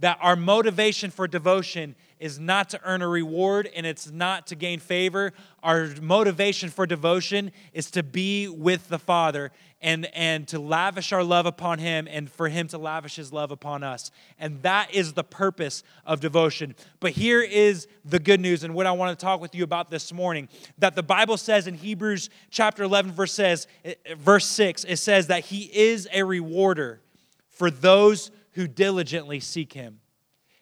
That 0.00 0.18
our 0.20 0.36
motivation 0.36 1.10
for 1.10 1.26
devotion 1.26 1.94
is 2.18 2.38
not 2.38 2.70
to 2.70 2.80
earn 2.84 3.02
a 3.02 3.08
reward 3.08 3.68
and 3.74 3.86
it's 3.86 4.10
not 4.10 4.46
to 4.48 4.54
gain 4.54 4.80
favor. 4.80 5.32
Our 5.62 5.88
motivation 6.00 6.70
for 6.70 6.86
devotion 6.86 7.52
is 7.72 7.90
to 7.92 8.02
be 8.02 8.48
with 8.48 8.88
the 8.88 8.98
Father 8.98 9.52
and, 9.82 10.08
and 10.14 10.48
to 10.48 10.58
lavish 10.58 11.12
our 11.12 11.22
love 11.22 11.44
upon 11.44 11.78
Him 11.78 12.08
and 12.10 12.30
for 12.30 12.48
Him 12.48 12.68
to 12.68 12.78
lavish 12.78 13.16
His 13.16 13.32
love 13.32 13.50
upon 13.50 13.82
us. 13.82 14.10
And 14.38 14.62
that 14.62 14.94
is 14.94 15.12
the 15.12 15.24
purpose 15.24 15.82
of 16.06 16.20
devotion. 16.20 16.74
But 17.00 17.12
here 17.12 17.42
is 17.42 17.86
the 18.04 18.18
good 18.18 18.40
news 18.40 18.64
and 18.64 18.74
what 18.74 18.86
I 18.86 18.92
want 18.92 19.18
to 19.18 19.22
talk 19.22 19.40
with 19.40 19.54
you 19.54 19.64
about 19.64 19.90
this 19.90 20.12
morning 20.12 20.48
that 20.78 20.94
the 20.94 21.02
Bible 21.02 21.36
says 21.36 21.66
in 21.66 21.74
Hebrews 21.74 22.30
chapter 22.50 22.82
11, 22.82 23.12
verse, 23.12 23.32
says, 23.32 23.66
eh, 23.84 23.94
verse 24.16 24.46
6, 24.46 24.84
it 24.84 24.96
says 24.96 25.26
that 25.26 25.46
He 25.46 25.70
is 25.72 26.08
a 26.12 26.22
rewarder 26.22 27.00
for 27.50 27.70
those 27.70 28.30
who 28.56 28.66
diligently 28.66 29.38
seek 29.38 29.72
Him. 29.74 30.00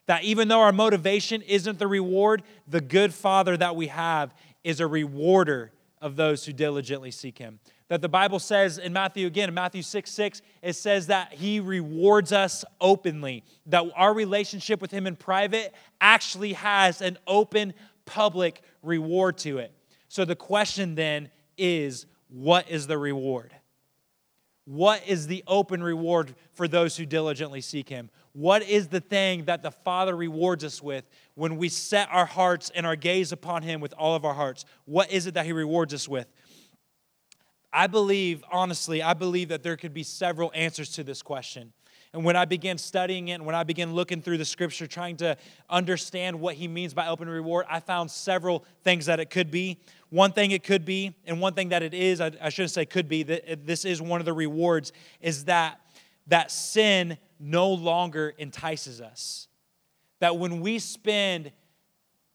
That 0.07 0.25
even 0.25 0.49
though 0.49 0.61
our 0.61 0.73
motivation 0.73 1.41
isn't 1.43 1.79
the 1.79 1.87
reward, 1.87 2.43
the 2.69 2.81
good 2.81 3.15
Father 3.15 3.57
that 3.57 3.75
we 3.75 3.87
have 3.87 4.35
is 4.63 4.81
a 4.81 4.87
rewarder 4.87 5.73
of 6.03 6.17
those 6.17 6.45
who 6.45 6.53
diligently 6.53 7.11
seek 7.11 7.39
Him. 7.39 7.61
That 7.89 8.03
the 8.03 8.09
Bible 8.09 8.41
says 8.41 8.79
in 8.79 8.93
Matthew, 8.93 9.27
again, 9.27 9.49
in 9.49 9.55
Matthew 9.55 9.83
6 9.83 10.11
6, 10.11 10.43
it 10.61 10.75
says 10.75 11.07
that 11.07 11.33
He 11.33 11.61
rewards 11.61 12.33
us 12.33 12.65
openly. 12.81 13.45
That 13.67 13.85
our 13.95 14.13
relationship 14.13 14.83
with 14.83 14.91
Him 14.91 15.07
in 15.07 15.17
private 15.17 15.73
actually 16.01 16.55
has 16.55 17.01
an 17.01 17.17
open, 17.27 17.75
public 18.05 18.61
reward 18.83 19.39
to 19.39 19.59
it. 19.59 19.73
So 20.09 20.25
the 20.25 20.37
question 20.37 20.97
then 20.97 21.31
is 21.57 22.07
what 22.29 22.69
is 22.69 22.87
the 22.89 22.99
reward? 22.99 23.55
What 24.67 25.07
is 25.07 25.27
the 25.27 25.45
open 25.47 25.83
reward 25.83 26.35
for 26.53 26.67
those 26.67 26.97
who 26.97 27.05
diligently 27.05 27.61
seek 27.61 27.89
Him? 27.89 28.11
What 28.33 28.63
is 28.63 28.89
the 28.89 29.01
thing 29.01 29.45
that 29.45 29.63
the 29.63 29.71
Father 29.71 30.17
rewards 30.17 30.65
us 30.65 30.83
with 30.83 31.05
when 31.35 31.57
we 31.57 31.69
set 31.69 32.09
our 32.11 32.25
hearts 32.25 32.71
and 32.75 32.87
our 32.87 32.97
gaze 32.97 33.31
upon 33.31 33.63
Him 33.63 33.81
with 33.81 33.93
all 33.99 34.15
of 34.15 34.25
our 34.25 34.35
hearts? 34.35 34.65
What 34.87 35.13
is 35.13 35.27
it 35.27 35.35
that 35.35 35.45
He 35.45 35.53
rewards 35.53 35.93
us 35.93 36.09
with? 36.09 36.27
I 37.73 37.89
believe, 37.89 38.43
honestly, 38.51 39.03
I 39.03 39.15
believe 39.15 39.49
that 39.49 39.63
there 39.63 39.77
could 39.77 39.93
be 39.93 40.05
several 40.05 40.51
answers 40.55 40.91
to 40.91 41.05
this 41.05 41.23
question. 41.23 41.73
And 42.15 42.25
when 42.25 42.37
I 42.37 42.45
began 42.45 42.79
studying 42.79 43.27
it, 43.29 43.35
and 43.35 43.45
when 43.45 43.57
I 43.57 43.65
began 43.65 43.93
looking 43.93 44.23
through 44.23 44.39
the 44.39 44.45
scripture, 44.45 44.87
trying 44.87 45.17
to 45.17 45.37
understand 45.69 46.41
what 46.41 46.55
he 46.55 46.69
means 46.69 46.95
by 46.95 47.09
open 47.09 47.29
reward, 47.29 47.67
I 47.69 47.81
found 47.81 48.09
several 48.09 48.65
things 48.85 49.07
that 49.07 49.19
it 49.19 49.31
could 49.31 49.51
be. 49.51 49.81
One 50.11 50.31
thing 50.31 50.53
it 50.53 50.63
could 50.63 50.85
be, 50.85 51.17
and 51.27 51.41
one 51.41 51.55
thing 51.55 51.71
that 51.71 51.83
it 51.83 51.93
is, 51.93 52.21
I, 52.21 52.31
I 52.41 52.51
shouldn't 52.51 52.71
say 52.71 52.87
could 52.87 53.09
be, 53.09 53.25
that 53.25 53.53
uh, 53.53 53.57
this 53.65 53.85
is 53.85 54.01
one 54.01 54.21
of 54.21 54.27
the 54.27 54.33
rewards, 54.33 54.93
is 55.21 55.47
that 55.47 55.81
that 56.29 56.53
sin 56.53 57.19
no 57.41 57.71
longer 57.71 58.33
entices 58.39 59.01
us. 59.01 59.49
That 60.21 60.39
when 60.39 60.61
we 60.61 60.79
spend 60.79 61.51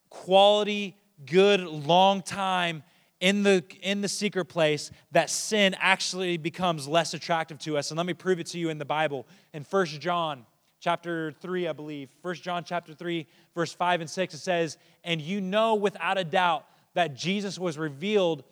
quality, 0.09 0.97
good, 1.25 1.61
long 1.61 2.21
time 2.21 2.83
in 3.19 3.43
the 3.43 3.63
in 3.81 4.01
the 4.01 4.07
secret 4.07 4.45
place 4.45 4.91
that 5.11 5.29
sin 5.29 5.75
actually 5.79 6.37
becomes 6.37 6.87
less 6.87 7.13
attractive 7.13 7.59
to 7.59 7.77
us. 7.77 7.91
And 7.91 7.97
let 7.97 8.05
me 8.05 8.13
prove 8.13 8.39
it 8.39 8.47
to 8.47 8.59
you 8.59 8.69
in 8.69 8.77
the 8.77 8.85
bible. 8.85 9.27
In 9.53 9.63
First 9.63 9.99
john 9.99 10.45
chapter 10.79 11.33
3 11.41 11.67
i 11.67 11.73
believe 11.73 12.09
First 12.21 12.41
john 12.41 12.63
chapter 12.63 12.93
3 12.93 13.27
verse 13.53 13.73
5 13.73 14.01
and 14.01 14.09
6 14.09 14.33
it 14.33 14.37
says 14.37 14.77
and 15.03 15.19
you 15.19 15.41
know 15.41 15.75
without 15.75 16.17
a 16.17 16.23
doubt 16.23 16.65
that 16.93 17.17
jesus 17.17 17.59
was 17.59 17.77
revealed 17.77 18.45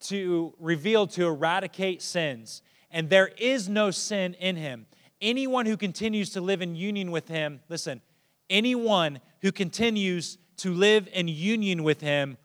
to 0.00 0.52
revealed 0.58 1.10
to 1.12 1.26
eradicate 1.26 2.02
sins 2.02 2.60
and 2.90 3.08
there 3.08 3.28
is 3.38 3.70
no 3.70 3.90
sin 3.90 4.34
in 4.34 4.56
him. 4.56 4.84
Anyone 5.22 5.64
who 5.64 5.78
continues 5.78 6.30
to 6.30 6.42
live 6.42 6.60
in 6.60 6.74
union 6.74 7.10
with 7.10 7.28
him 7.28 7.60
listen 7.68 8.02
anyone 8.50 9.18
who 9.40 9.50
continues 9.50 10.36
to 10.58 10.74
live 10.74 11.08
in 11.12 11.26
union 11.26 11.82
with 11.82 12.00
him 12.00 12.36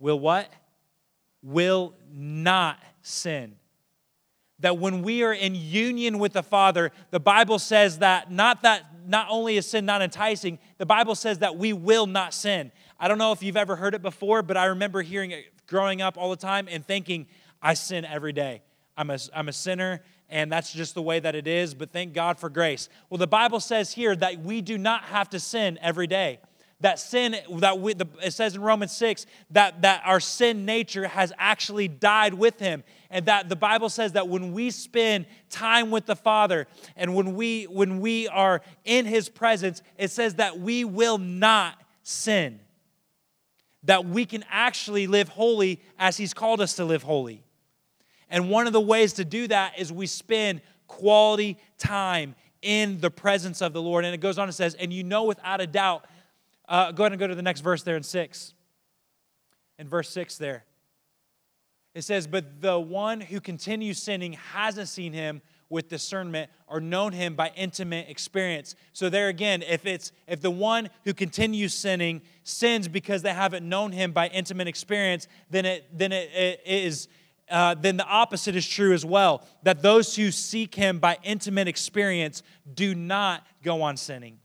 will 0.00 0.18
what 0.18 0.52
will 1.42 1.94
not 2.12 2.78
sin. 3.02 3.56
That 4.60 4.78
when 4.78 5.02
we 5.02 5.22
are 5.22 5.32
in 5.32 5.54
union 5.54 6.18
with 6.18 6.34
the 6.34 6.42
Father, 6.42 6.92
the 7.10 7.20
Bible 7.20 7.58
says 7.58 7.98
that 7.98 8.30
not 8.30 8.62
that 8.62 8.86
not 9.06 9.26
only 9.30 9.56
is 9.56 9.66
sin 9.66 9.86
not 9.86 10.02
enticing, 10.02 10.58
the 10.78 10.86
Bible 10.86 11.14
says 11.14 11.38
that 11.38 11.56
we 11.56 11.72
will 11.72 12.06
not 12.06 12.34
sin. 12.34 12.70
I 12.98 13.08
don't 13.08 13.18
know 13.18 13.32
if 13.32 13.42
you've 13.42 13.56
ever 13.56 13.76
heard 13.76 13.94
it 13.94 14.02
before, 14.02 14.42
but 14.42 14.56
I 14.56 14.66
remember 14.66 15.00
hearing 15.02 15.30
it 15.30 15.46
growing 15.66 16.02
up 16.02 16.18
all 16.18 16.30
the 16.30 16.36
time 16.36 16.68
and 16.70 16.84
thinking, 16.84 17.26
I 17.62 17.74
sin 17.74 18.04
every 18.04 18.32
day. 18.32 18.62
I'm 18.96 19.08
a, 19.08 19.18
I'm 19.34 19.48
a 19.48 19.52
sinner, 19.52 20.02
and 20.28 20.52
that's 20.52 20.72
just 20.72 20.94
the 20.94 21.02
way 21.02 21.18
that 21.20 21.34
it 21.34 21.46
is, 21.46 21.74
but 21.74 21.90
thank 21.90 22.12
God 22.12 22.38
for 22.38 22.50
grace. 22.50 22.88
Well, 23.08 23.18
the 23.18 23.26
Bible 23.26 23.60
says 23.60 23.92
here 23.92 24.14
that 24.16 24.40
we 24.40 24.60
do 24.60 24.76
not 24.76 25.04
have 25.04 25.30
to 25.30 25.40
sin 25.40 25.78
every 25.80 26.06
day 26.06 26.40
that 26.80 26.98
sin 26.98 27.36
that 27.58 27.78
we, 27.78 27.94
the, 27.94 28.06
it 28.22 28.32
says 28.32 28.54
in 28.54 28.62
romans 28.62 28.92
6 28.92 29.26
that, 29.50 29.82
that 29.82 30.02
our 30.04 30.20
sin 30.20 30.64
nature 30.64 31.06
has 31.06 31.32
actually 31.38 31.88
died 31.88 32.34
with 32.34 32.58
him. 32.58 32.82
And 33.10 33.26
that 33.26 33.48
the 33.48 33.56
bible 33.56 33.88
says 33.88 34.12
that 34.12 34.28
when 34.28 34.52
we 34.52 34.70
spend 34.70 35.26
time 35.48 35.90
with 35.90 36.06
the 36.06 36.16
father 36.16 36.66
and 36.96 37.14
when 37.14 37.34
we 37.34 37.64
when 37.64 38.00
we 38.00 38.28
are 38.28 38.62
in 38.84 39.04
his 39.04 39.28
presence 39.28 39.82
it 39.98 40.10
says 40.10 40.34
that 40.36 40.58
we 40.58 40.84
will 40.84 41.18
not 41.18 41.80
sin. 42.02 42.60
That 43.84 44.04
we 44.04 44.26
can 44.26 44.44
actually 44.50 45.06
live 45.06 45.28
holy 45.28 45.80
as 45.98 46.16
he's 46.16 46.34
called 46.34 46.60
us 46.60 46.74
to 46.74 46.84
live 46.84 47.02
holy. 47.02 47.42
And 48.28 48.48
one 48.48 48.66
of 48.66 48.72
the 48.72 48.80
ways 48.80 49.14
to 49.14 49.24
do 49.24 49.48
that 49.48 49.78
is 49.78 49.92
we 49.92 50.06
spend 50.06 50.60
quality 50.86 51.58
time 51.78 52.36
in 52.62 53.00
the 53.00 53.10
presence 53.10 53.60
of 53.60 53.72
the 53.72 53.82
lord. 53.82 54.04
And 54.04 54.14
it 54.14 54.20
goes 54.20 54.38
on 54.38 54.48
and 54.48 54.54
says 54.54 54.74
and 54.74 54.92
you 54.92 55.02
know 55.02 55.24
without 55.24 55.60
a 55.60 55.66
doubt 55.66 56.04
uh, 56.70 56.92
go 56.92 57.02
ahead 57.02 57.12
and 57.12 57.18
go 57.18 57.26
to 57.26 57.34
the 57.34 57.42
next 57.42 57.60
verse 57.60 57.82
there 57.82 57.96
in 57.96 58.02
6. 58.02 58.54
In 59.78 59.88
verse 59.88 60.08
6 60.10 60.38
there. 60.38 60.64
It 61.94 62.02
says, 62.02 62.28
But 62.28 62.62
the 62.62 62.78
one 62.78 63.20
who 63.20 63.40
continues 63.40 64.00
sinning 64.00 64.34
hasn't 64.34 64.88
seen 64.88 65.12
him 65.12 65.42
with 65.68 65.88
discernment 65.88 66.50
or 66.68 66.80
known 66.80 67.12
him 67.12 67.34
by 67.34 67.50
intimate 67.56 68.08
experience. 68.08 68.76
So 68.92 69.08
there 69.08 69.28
again, 69.28 69.62
if 69.62 69.86
it's 69.86 70.12
if 70.26 70.40
the 70.40 70.50
one 70.50 70.90
who 71.04 71.12
continues 71.12 71.74
sinning 71.74 72.22
sins 72.44 72.88
because 72.88 73.22
they 73.22 73.32
haven't 73.32 73.68
known 73.68 73.92
him 73.92 74.12
by 74.12 74.28
intimate 74.28 74.68
experience, 74.68 75.28
then 75.48 75.64
it 75.64 75.86
then 75.96 76.12
it, 76.12 76.30
it 76.34 76.60
is 76.66 77.08
uh, 77.50 77.74
then 77.74 77.96
the 77.96 78.06
opposite 78.06 78.54
is 78.54 78.66
true 78.66 78.92
as 78.92 79.04
well. 79.04 79.46
That 79.62 79.82
those 79.82 80.14
who 80.14 80.30
seek 80.30 80.74
him 80.74 80.98
by 80.98 81.18
intimate 81.22 81.68
experience 81.68 82.42
do 82.72 82.94
not 82.94 83.46
go 83.62 83.82
on 83.82 83.96
sinning. 83.96 84.38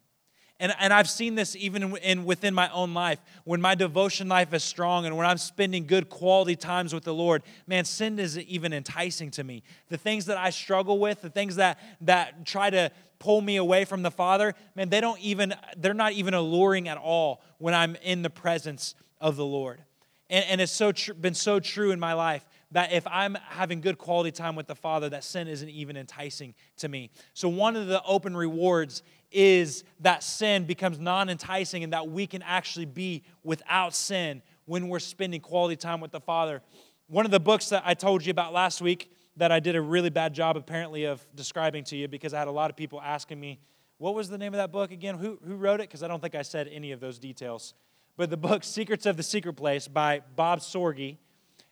And, 0.60 0.74
and 0.80 0.94
I've 0.94 1.10
seen 1.10 1.36
this 1.36 1.56
even 1.58 1.84
in, 1.84 1.98
in, 1.98 2.26
within 2.26 2.54
my 2.54 2.70
own 2.72 2.94
life. 2.94 3.20
When 3.44 3.60
my 3.60 3.76
devotion 3.76 4.30
life 4.30 4.54
is 4.54 4.64
strong 4.64 5.06
and 5.06 5.18
when 5.18 5.26
I'm 5.26 5.38
spending 5.38 5.86
good 5.86 6.10
quality 6.10 6.56
times 6.56 6.94
with 6.94 7.04
the 7.04 7.14
Lord, 7.14 7.44
man, 7.68 7.84
sin 7.84 8.18
isn't 8.20 8.48
even 8.48 8.72
enticing 8.72 9.32
to 9.32 9.44
me. 9.44 9.64
The 9.90 9.98
things 9.98 10.26
that 10.28 10.38
I 10.38 10.52
struggle 10.52 10.98
with, 10.98 11.22
the 11.22 11.30
things 11.30 11.58
that, 11.58 11.80
that 12.02 12.46
try 12.46 12.70
to 12.70 12.92
pull 13.20 13.42
me 13.42 13.58
away 13.58 13.84
from 13.84 14.02
the 14.02 14.12
Father, 14.12 14.56
man, 14.76 14.90
they 14.90 15.02
don't 15.02 15.20
even, 15.20 15.54
they're 15.78 15.94
not 15.94 16.14
even 16.14 16.34
alluring 16.34 16.88
at 16.88 16.98
all 16.98 17.42
when 17.58 17.74
I'm 17.74 17.98
in 17.98 18.22
the 18.22 18.30
presence 18.30 18.96
of 19.20 19.36
the 19.36 19.46
Lord. 19.46 19.82
And, 20.30 20.46
and 20.46 20.62
it's 20.62 20.72
so 20.72 20.94
tr- 20.94 21.14
been 21.14 21.34
so 21.34 21.60
true 21.60 21.92
in 21.92 22.00
my 22.00 22.14
life 22.14 22.46
that 22.72 22.92
if 22.92 23.06
I'm 23.08 23.38
having 23.50 23.80
good 23.80 23.98
quality 23.98 24.32
time 24.32 24.56
with 24.56 24.68
the 24.68 24.76
Father, 24.76 25.10
that 25.10 25.24
sin 25.24 25.48
isn't 25.48 25.70
even 25.70 25.96
enticing 25.96 26.56
to 26.78 26.90
me. 26.90 27.10
So, 27.34 27.48
one 27.48 27.76
of 27.76 27.88
the 27.88 28.04
open 28.04 28.36
rewards 28.36 29.04
is 29.32 29.84
that 30.00 30.24
sin 30.24 30.66
becomes 30.66 31.00
non 31.00 31.30
enticing 31.30 31.84
and 31.84 31.94
that 31.94 32.08
we 32.08 32.28
can 32.28 32.42
actually 32.42 32.86
be 32.86 33.24
without 33.44 33.94
sin 33.94 34.42
when 34.66 34.88
we're 34.88 35.00
spending 35.00 35.42
quality 35.42 35.76
time 35.76 36.00
with 36.00 36.12
the 36.12 36.20
Father. 36.20 36.62
One 37.08 37.26
of 37.26 37.32
the 37.32 37.40
books 37.40 37.70
that 37.70 37.84
I 37.86 37.94
told 37.94 38.26
you 38.26 38.32
about 38.32 38.54
last 38.54 38.82
week 38.82 39.12
that 39.38 39.52
I 39.52 39.60
did 39.60 39.76
a 39.76 39.82
really 39.82 40.10
bad 40.10 40.34
job 40.34 40.58
apparently 40.58 41.06
of 41.06 41.26
describing 41.36 41.84
to 41.86 41.96
you 41.96 42.08
because 42.08 42.34
I 42.34 42.40
had 42.40 42.48
a 42.48 42.52
lot 42.52 42.70
of 42.70 42.78
people 42.78 43.02
asking 43.02 43.40
me, 43.40 43.60
what 43.98 44.16
was 44.16 44.30
the 44.30 44.38
name 44.38 44.54
of 44.54 44.58
that 44.58 44.72
book 44.72 44.92
again? 44.92 45.18
Who, 45.18 45.38
who 45.46 45.56
wrote 45.56 45.80
it? 45.80 45.88
Because 45.90 46.04
I 46.04 46.08
don't 46.08 46.22
think 46.22 46.36
I 46.36 46.42
said 46.42 46.68
any 46.72 46.92
of 46.92 47.00
those 47.00 47.20
details. 47.20 47.74
But 48.18 48.30
the 48.30 48.38
book 48.38 48.64
Secrets 48.64 49.06
of 49.06 49.18
the 49.18 49.24
Secret 49.24 49.54
Place 49.54 49.88
by 49.88 50.22
Bob 50.36 50.60
Sorge, 50.60 51.18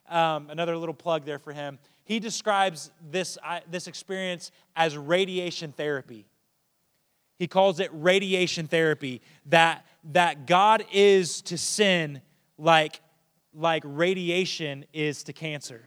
um, 0.10 0.50
another 0.50 0.78
little 0.78 0.94
plug 0.94 1.26
there 1.26 1.40
for 1.40 1.54
him. 1.54 1.80
He 2.04 2.20
describes 2.20 2.92
this, 3.10 3.38
this 3.70 3.88
experience 3.88 4.52
as 4.76 4.98
radiation 4.98 5.72
therapy. 5.72 6.26
He 7.38 7.48
calls 7.48 7.80
it 7.80 7.90
radiation 7.94 8.68
therapy, 8.68 9.22
that, 9.48 9.86
that 10.12 10.46
God 10.46 10.86
is 10.92 11.42
to 11.44 11.58
sin 11.58 12.22
like, 12.58 13.02
like 13.54 13.84
radiation 13.86 14.86
is 14.94 15.24
to 15.24 15.34
cancer. 15.34 15.84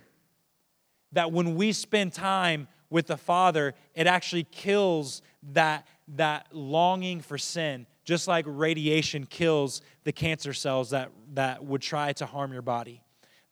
That 1.12 1.33
when 1.33 1.55
we 1.55 1.73
spend 1.73 2.12
time 2.12 2.69
with 2.91 3.07
the 3.07 3.17
Father, 3.17 3.75
it 3.95 4.07
actually 4.07 4.45
kills 4.45 5.23
that, 5.53 5.87
that 6.09 6.49
longing 6.53 7.21
for 7.21 7.38
sin, 7.38 7.87
just 8.05 8.29
like 8.29 8.45
radiation 8.49 9.26
kills 9.26 9.83
the 10.05 10.12
cancer 10.12 10.53
cells 10.53 10.91
that, 10.91 11.11
that 11.35 11.65
would 11.65 11.83
try 11.83 12.12
to 12.15 12.26
harm 12.26 12.53
your 12.53 12.62
body. 12.62 13.03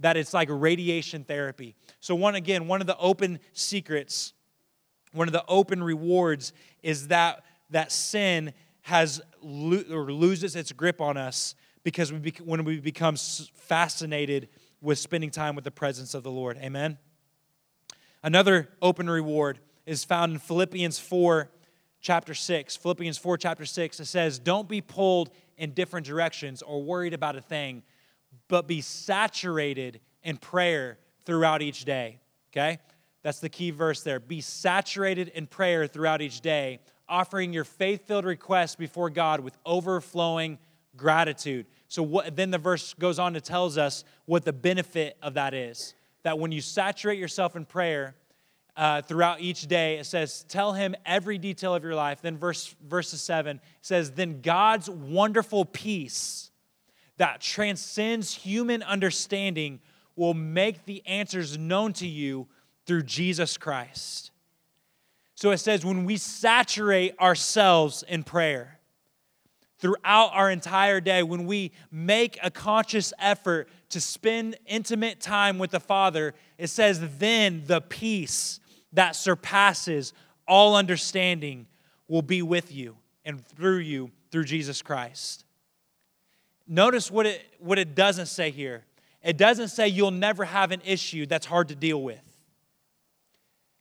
That 0.01 0.17
it's 0.17 0.35
like 0.35 0.49
radiation 0.51 1.25
therapy. 1.25 1.75
So, 2.01 2.15
one 2.15 2.35
again, 2.35 2.67
one 2.67 2.81
of 2.81 2.87
the 2.87 2.99
open 2.99 3.39
secrets, 3.53 4.33
one 5.13 5.29
of 5.29 5.33
the 5.33 5.45
open 5.47 5.83
rewards 5.83 6.53
is 6.83 7.09
that 7.09 7.45
that 7.75 7.91
sin 7.91 8.53
has 8.83 9.21
or 9.43 10.13
loses 10.13 10.55
its 10.55 10.71
grip 10.71 11.01
on 11.01 11.17
us 11.17 11.57
because 11.83 12.13
we 12.13 12.33
when 12.43 12.65
we 12.65 12.79
become 12.79 13.17
fascinated 13.17 14.49
with 14.81 14.99
spending 14.99 15.31
time 15.31 15.57
with 15.57 15.65
the 15.65 15.71
presence 15.73 16.15
of 16.15 16.23
the 16.23 16.31
Lord. 16.31 16.57
Amen. 16.59 16.99
Another 18.23 18.69
open 18.81 19.11
reward 19.11 19.59
is 19.87 20.05
found 20.05 20.33
in 20.33 20.39
Philippians 20.39 21.01
4, 21.01 21.51
chapter 22.01 22.33
6. 22.33 22.77
Philippians 22.77 23.19
4, 23.19 23.39
chapter 23.39 23.67
6, 23.67 24.01
it 24.01 24.05
says, 24.05 24.39
Don't 24.39 24.69
be 24.69 24.81
pulled 24.81 25.31
in 25.59 25.73
different 25.73 26.07
directions 26.07 26.63
or 26.63 26.81
worried 26.81 27.13
about 27.13 27.35
a 27.35 27.41
thing, 27.41 27.83
but 28.47 28.69
be 28.69 28.81
saturated 28.81 30.01
in 30.23 30.37
prayer 30.37 30.99
throughout 31.25 31.61
each 31.61 31.85
day. 31.85 32.21
Okay? 32.53 32.79
That's 33.23 33.41
the 33.41 33.49
key 33.49 33.73
verse 33.73 34.03
there. 34.03 34.21
Be 34.21 34.41
saturated 34.41 35.29
in 35.29 35.47
prayer 35.47 35.87
throughout 35.87 36.23
each 36.23 36.41
day, 36.41 36.81
offering 37.09 37.53
your 37.53 37.65
faith 37.65 38.07
filled 38.07 38.25
requests 38.25 38.77
before 38.77 39.11
God 39.11 39.41
with 39.41 39.57
overflowing 39.65 40.59
gratitude. 40.97 41.67
So 41.89 42.03
what, 42.03 42.37
then 42.37 42.51
the 42.51 42.59
verse 42.59 42.95
goes 42.95 43.19
on 43.19 43.35
to 43.35 43.41
tells 43.41 43.77
us 43.77 44.05
what 44.27 44.45
the 44.45 44.53
benefit 44.53 45.17
of 45.23 45.35
that 45.35 45.55
is 45.55 45.95
that 46.23 46.39
when 46.39 46.53
you 46.53 46.61
saturate 46.61 47.19
yourself 47.19 47.55
in 47.55 47.67
prayer 47.67 48.15
uh, 48.77 49.03
throughout 49.03 49.41
each 49.41 49.67
day, 49.67 49.99
it 49.99 50.07
says, 50.07 50.45
tell 50.49 50.73
him 50.73 50.95
every 51.05 51.37
detail 51.37 51.75
of 51.75 51.85
your 51.85 51.95
life. 51.95 52.23
Then 52.23 52.39
verse 52.39 52.75
verses 52.83 53.21
seven 53.21 53.61
says, 53.83 54.13
then 54.13 54.41
God's 54.41 54.89
wonderful 54.89 55.65
peace 55.65 56.51
that 57.19 57.41
transcends 57.41 58.35
human 58.35 58.83
understanding 58.83 59.81
will 60.17 60.35
make 60.35 60.85
the 60.87 61.07
answers 61.07 61.59
known 61.59 61.93
to 61.93 62.07
you 62.07 62.49
through 62.87 63.03
Jesus 63.03 63.57
Christ. 63.57 64.31
So 65.45 65.51
it 65.51 65.59
says, 65.59 65.85
when 65.85 66.07
we 66.07 66.17
saturate 66.17 67.21
ourselves 67.21 68.03
in 68.09 68.23
prayer, 68.25 68.79
throughout 69.77 70.31
our 70.33 70.51
entire 70.51 71.03
day, 71.03 71.23
when 71.23 71.45
we 71.45 71.73
make 71.93 72.39
a 72.43 72.51
conscious 72.51 73.13
effort 73.19 73.69
to 73.91 74.01
spend 74.01 74.57
intimate 74.65 75.21
time 75.21 75.59
with 75.59 75.73
the 75.73 75.81
Father, 75.81 76.33
it 76.57 76.69
says, 76.69 77.19
then 77.19 77.63
the 77.67 77.83
peace 77.83 78.59
that 78.95 79.17
surpasses 79.17 80.15
all 80.49 80.77
understanding 80.77 81.67
will 82.09 82.23
be 82.23 82.41
with 82.41 82.73
you 82.73 82.97
and 83.27 83.47
through 83.47 83.81
you 83.81 84.13
through 84.31 84.45
Jesus 84.45 84.81
Christ. 84.81 85.45
Notice 86.67 87.11
what 87.11 87.27
it, 87.27 87.43
what 87.59 87.79
it 87.79 87.95
doesn't 87.95 88.29
say 88.29 88.51
here. 88.51 88.87
It 89.23 89.37
doesn't 89.37 89.69
say 89.69 89.89
you'll 89.89 90.11
never 90.11 90.47
have 90.47 90.73
an 90.73 90.81
issue 90.87 91.27
that's 91.27 91.45
hard 91.45 91.69
to 91.69 91.75
deal 91.75 92.01
with. 92.01 92.34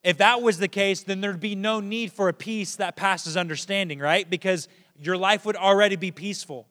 If 0.04 0.18
that 0.18 0.42
was 0.42 0.58
the 0.58 0.68
case, 0.68 1.02
then 1.02 1.22
there'd 1.22 1.40
be 1.40 1.56
no 1.56 1.80
need 1.80 2.12
for 2.12 2.28
a 2.28 2.34
peace 2.34 2.76
that 2.76 2.96
passes 2.96 3.38
understanding, 3.38 4.00
right? 4.00 4.30
Because 4.30 4.68
your 5.00 5.18
life 5.18 5.46
would 5.46 5.56
already 5.56 5.96
be 5.96 6.12
peaceful. 6.12 6.68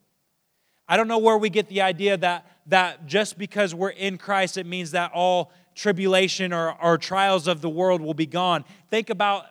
I 0.87 0.97
don't 0.97 1.09
know 1.09 1.19
where 1.19 1.39
we 1.39 1.49
get 1.49 1.69
the 1.69 1.81
idea 1.81 2.17
that, 2.19 2.47
that 2.67 3.07
just 3.07 3.39
because 3.39 3.75
we're 3.75 3.91
in 3.91 4.19
Christ, 4.19 4.59
it 4.59 4.67
means 4.67 4.91
that 4.91 5.13
all 5.15 5.53
tribulation 5.75 6.53
or, 6.53 6.77
or 6.83 6.99
trials 6.99 7.49
of 7.49 7.63
the 7.63 7.71
world 7.71 8.03
will 8.03 8.15
be 8.15 8.27
gone. 8.27 8.65
Think 8.91 9.09
about 9.09 9.47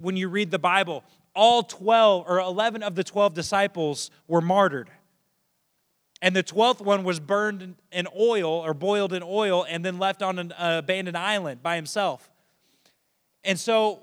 when 0.00 0.16
you 0.16 0.28
read 0.28 0.50
the 0.50 0.58
Bible, 0.58 1.04
all 1.34 1.62
12 1.62 2.24
or 2.26 2.38
11 2.38 2.82
of 2.82 2.94
the 2.94 3.04
12 3.04 3.34
disciples 3.34 4.10
were 4.26 4.40
martyred. 4.40 4.88
And 6.22 6.34
the 6.34 6.42
12th 6.42 6.80
one 6.80 7.04
was 7.04 7.20
burned 7.20 7.76
in 7.92 8.08
oil 8.18 8.50
or 8.50 8.74
boiled 8.74 9.12
in 9.12 9.22
oil 9.22 9.66
and 9.68 9.84
then 9.84 9.98
left 9.98 10.22
on 10.22 10.38
an 10.38 10.52
abandoned 10.58 11.16
island 11.16 11.62
by 11.62 11.76
himself. 11.76 12.30
And 13.48 13.58
so, 13.58 14.00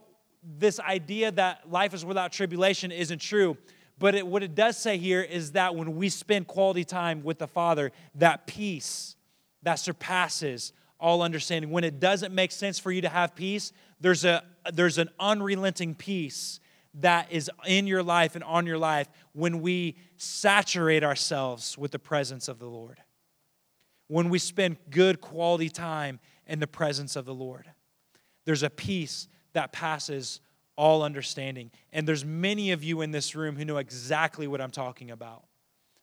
this 0.58 0.80
idea 0.80 1.32
that 1.34 1.70
life 1.72 1.94
is 1.94 2.04
without 2.04 2.32
tribulation 2.32 2.92
isn't 2.92 3.20
true. 3.20 3.58
But 4.00 4.16
it, 4.16 4.26
what 4.26 4.42
it 4.42 4.56
does 4.56 4.76
say 4.76 4.98
here 4.98 5.22
is 5.22 5.52
that 5.52 5.76
when 5.76 5.96
we 5.96 6.10
spend 6.10 6.48
quality 6.48 6.84
time 6.84 7.24
with 7.24 7.38
the 7.38 7.46
Father, 7.46 7.92
that 8.16 8.48
peace 8.48 9.16
that 9.62 9.76
surpasses 9.76 10.74
all 11.00 11.22
understanding, 11.22 11.70
when 11.70 11.84
it 11.84 12.00
doesn't 12.00 12.34
make 12.34 12.52
sense 12.52 12.80
for 12.80 12.92
you 12.92 13.02
to 13.02 13.10
have 13.10 13.36
peace, 13.36 13.72
there's, 14.02 14.26
a, 14.26 14.44
there's 14.74 14.98
an 14.98 15.10
unrelenting 15.20 15.94
peace 15.94 16.60
that 16.96 17.32
is 17.32 17.52
in 17.68 17.86
your 17.86 18.02
life 18.02 18.34
and 18.34 18.44
on 18.44 18.66
your 18.66 18.80
life 18.80 19.10
when 19.34 19.62
we 19.62 19.96
saturate 20.18 21.04
ourselves 21.04 21.78
with 21.78 21.92
the 21.92 22.00
presence 22.00 22.48
of 22.48 22.58
the 22.58 22.68
Lord. 22.68 23.00
When 24.08 24.30
we 24.30 24.40
spend 24.40 24.78
good 24.90 25.22
quality 25.22 25.70
time 25.70 26.20
in 26.48 26.60
the 26.60 26.68
presence 26.68 27.16
of 27.16 27.26
the 27.26 27.34
Lord, 27.34 27.70
there's 28.46 28.64
a 28.64 28.70
peace 28.72 29.28
that 29.56 29.72
passes 29.72 30.42
all 30.76 31.02
understanding. 31.02 31.72
And 31.92 32.08
there's 32.08 32.26
many 32.26 32.72
of 32.72 32.84
you 32.84 33.02
in 33.02 33.12
this 33.12 33.36
room 33.36 33.56
who 33.56 33.66
know 33.66 33.78
exactly 33.78 34.48
what 34.48 34.62
I'm 34.62 34.72
talking 34.72 35.12
about. 35.12 35.46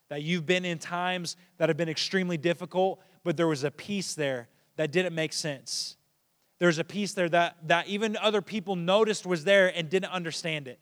That 0.09 0.23
you've 0.23 0.45
been 0.45 0.65
in 0.65 0.79
times 0.79 1.37
that 1.57 1.69
have 1.69 1.77
been 1.77 1.89
extremely 1.89 2.37
difficult, 2.37 2.99
but 3.23 3.37
there 3.37 3.47
was 3.47 3.63
a 3.63 3.71
peace 3.71 4.15
there 4.15 4.49
that 4.75 4.91
didn't 4.91 5.15
make 5.15 5.33
sense. 5.33 5.95
There's 6.59 6.79
a 6.79 6.83
peace 6.83 7.13
there 7.13 7.29
that, 7.29 7.57
that 7.67 7.87
even 7.87 8.17
other 8.17 8.41
people 8.41 8.75
noticed 8.75 9.25
was 9.25 9.43
there 9.43 9.71
and 9.75 9.89
didn't 9.89 10.11
understand 10.11 10.67
it. 10.67 10.79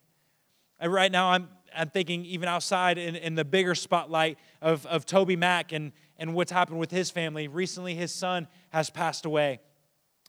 And 0.80 0.92
right 0.92 1.12
now, 1.12 1.32
I'm, 1.32 1.50
I'm 1.76 1.90
thinking 1.90 2.26
even 2.26 2.48
outside 2.48 2.98
in, 2.98 3.16
in 3.16 3.36
the 3.36 3.46
bigger 3.46 3.76
spotlight 3.76 4.38
of, 4.62 4.86
of 4.86 5.06
TobyMac 5.06 5.76
and, 5.76 5.92
and 6.18 6.34
what's 6.34 6.52
happened 6.52 6.80
with 6.80 6.92
his 6.92 7.12
family. 7.12 7.48
Recently, 7.48 7.96
his 7.96 8.14
son 8.14 8.48
has 8.70 8.90
passed 8.90 9.26
away 9.26 9.60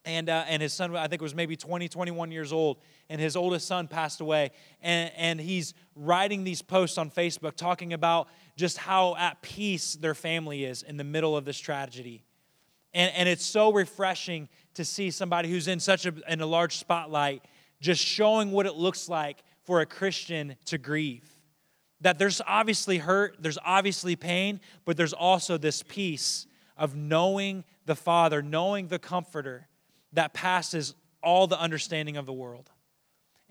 and, 0.04 0.28
uh, 0.28 0.44
and 0.48 0.60
his 0.62 0.72
son 0.72 0.96
i 0.96 1.06
think 1.06 1.22
was 1.22 1.34
maybe 1.34 1.56
20 1.56 1.88
21 1.88 2.32
years 2.32 2.52
old 2.52 2.78
and 3.12 3.20
his 3.20 3.36
oldest 3.36 3.66
son 3.66 3.88
passed 3.88 4.22
away. 4.22 4.52
And, 4.80 5.12
and 5.18 5.38
he's 5.38 5.74
writing 5.94 6.44
these 6.44 6.62
posts 6.62 6.96
on 6.96 7.10
facebook 7.10 7.56
talking 7.56 7.92
about 7.92 8.28
just 8.56 8.78
how 8.78 9.16
at 9.16 9.42
peace 9.42 9.94
their 9.96 10.14
family 10.14 10.64
is 10.64 10.82
in 10.82 10.96
the 10.96 11.04
middle 11.04 11.36
of 11.36 11.44
this 11.44 11.58
tragedy. 11.58 12.24
And, 12.94 13.12
and 13.14 13.28
it's 13.28 13.44
so 13.44 13.70
refreshing 13.70 14.48
to 14.74 14.84
see 14.84 15.10
somebody 15.10 15.50
who's 15.50 15.68
in 15.68 15.78
such 15.78 16.06
a, 16.06 16.14
in 16.26 16.40
a 16.40 16.46
large 16.46 16.78
spotlight 16.78 17.44
just 17.80 18.02
showing 18.02 18.50
what 18.50 18.64
it 18.64 18.76
looks 18.76 19.10
like 19.10 19.44
for 19.64 19.80
a 19.82 19.86
christian 19.86 20.56
to 20.64 20.78
grieve. 20.78 21.28
That 22.00 22.18
there's 22.18 22.40
obviously 22.46 22.96
hurt 22.96 23.36
there's 23.40 23.58
obviously 23.62 24.16
pain 24.16 24.58
but 24.86 24.96
there's 24.96 25.12
also 25.12 25.58
this 25.58 25.82
peace 25.82 26.46
of 26.78 26.96
knowing 26.96 27.64
the 27.84 27.94
father 27.94 28.40
knowing 28.40 28.88
the 28.88 28.98
comforter 28.98 29.68
that 30.12 30.34
passes 30.34 30.94
all 31.22 31.46
the 31.46 31.58
understanding 31.58 32.16
of 32.16 32.26
the 32.26 32.32
world. 32.32 32.70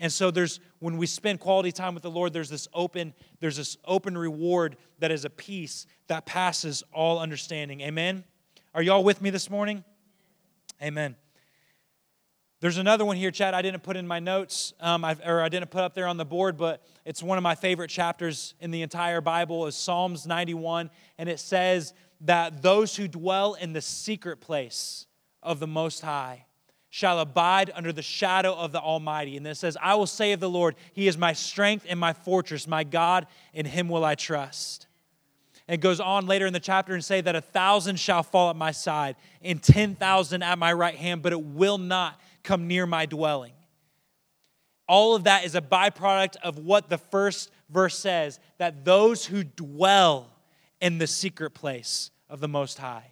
And 0.02 0.12
so 0.12 0.32
there's 0.32 0.60
when 0.80 0.97
we 0.97 1.06
spend 1.06 1.39
quality 1.39 1.71
time 1.71 1.93
with 1.93 2.04
the 2.04 2.10
Lord, 2.10 2.34
there's 2.34 2.50
this 2.50 2.67
open, 2.74 3.13
there's 3.39 3.58
this 3.58 3.78
open 3.86 4.17
reward 4.17 4.78
that 5.00 5.12
is 5.12 5.26
a 5.26 5.30
peace 5.30 5.86
that 6.08 6.26
passes 6.26 6.84
all 6.91 7.19
understanding. 7.19 7.82
Amen. 7.82 8.24
Are 8.74 8.82
y'all 8.82 9.04
with 9.04 9.21
me 9.21 9.30
this 9.30 9.50
morning? 9.50 9.84
Amen. 10.82 11.15
There's 12.62 12.78
another 12.78 13.06
one 13.06 13.17
here, 13.17 13.32
Chad. 13.32 13.54
I 13.54 13.62
didn't 13.62 13.82
put 13.82 13.95
in 13.95 14.08
my 14.08 14.19
notes, 14.19 14.74
um, 14.80 15.04
or 15.04 15.41
I 15.41 15.50
didn't 15.50 15.69
put 15.71 15.82
up 15.82 15.93
there 15.93 16.08
on 16.08 16.17
the 16.17 16.26
board, 16.26 16.58
but 16.58 16.84
it's 17.06 17.21
one 17.21 17.38
of 17.38 17.43
my 17.43 17.56
favorite 17.56 17.89
chapters 17.89 18.56
in 18.60 18.71
the 18.71 18.82
entire 18.84 19.19
Bible. 19.19 19.67
is 19.67 19.76
Psalms 19.76 20.26
91, 20.26 20.89
and 21.17 21.28
it 21.28 21.39
says 21.39 21.93
that 22.21 22.62
those 22.62 22.95
who 22.95 23.08
dwell 23.08 23.56
in 23.56 23.74
the 23.74 23.82
secret 23.82 24.41
place 24.41 25.08
of 25.43 25.60
the 25.60 25.67
Most 25.67 26.02
High 26.02 26.45
shall 26.91 27.19
abide 27.19 27.71
under 27.73 27.93
the 27.93 28.01
shadow 28.01 28.54
of 28.54 28.73
the 28.73 28.80
Almighty. 28.80 29.38
And 29.38 29.45
then 29.45 29.51
it 29.51 29.56
says, 29.56 29.77
I 29.82 29.95
will 29.95 30.06
say 30.06 30.34
of 30.34 30.41
the 30.41 30.49
Lord, 30.49 30.75
He 30.91 31.08
is 31.08 31.17
my 31.17 31.32
strength 31.32 31.86
and 31.89 31.97
my 31.97 32.12
fortress, 32.12 32.67
my 32.67 32.84
God, 32.84 33.27
in 33.54 33.65
Him 33.65 33.88
will 33.88 34.04
I 34.04 34.15
trust. 34.15 34.88
And 35.69 35.82
goes 35.82 36.01
on 36.01 36.27
later 36.27 36.45
in 36.45 36.51
the 36.51 36.60
chapter 36.60 36.93
and 36.93 37.04
say 37.04 37.21
that 37.21 37.34
a 37.34 37.39
thousand 37.39 37.97
shall 37.97 38.23
fall 38.23 38.49
at 38.49 38.58
my 38.58 38.71
side 38.71 39.15
and 39.41 39.63
10,000 39.63 40.43
at 40.43 40.60
my 40.60 40.73
right 40.73 40.95
hand, 40.95 41.21
but 41.21 41.32
it 41.32 41.41
will 41.41 41.77
not 41.77 42.19
come 42.43 42.67
near 42.67 42.86
my 42.86 43.06
dwelling. 43.06 43.54
All 44.86 45.15
of 45.15 45.23
that 45.23 45.45
is 45.45 45.56
a 45.56 45.62
byproduct 45.62 46.36
of 46.43 46.60
what 46.60 46.89
the 46.89 46.97
first 46.97 47.51
verse 47.69 47.97
says 47.97 48.38
that 48.58 48.84
those 48.84 49.25
who 49.25 49.45
dwell 49.45 50.30
in 50.82 50.97
the 50.97 51.08
secret 51.08 51.51
place 51.51 52.12
of 52.30 52.41
the 52.41 52.49
Most 52.49 52.80
High, 52.80 53.12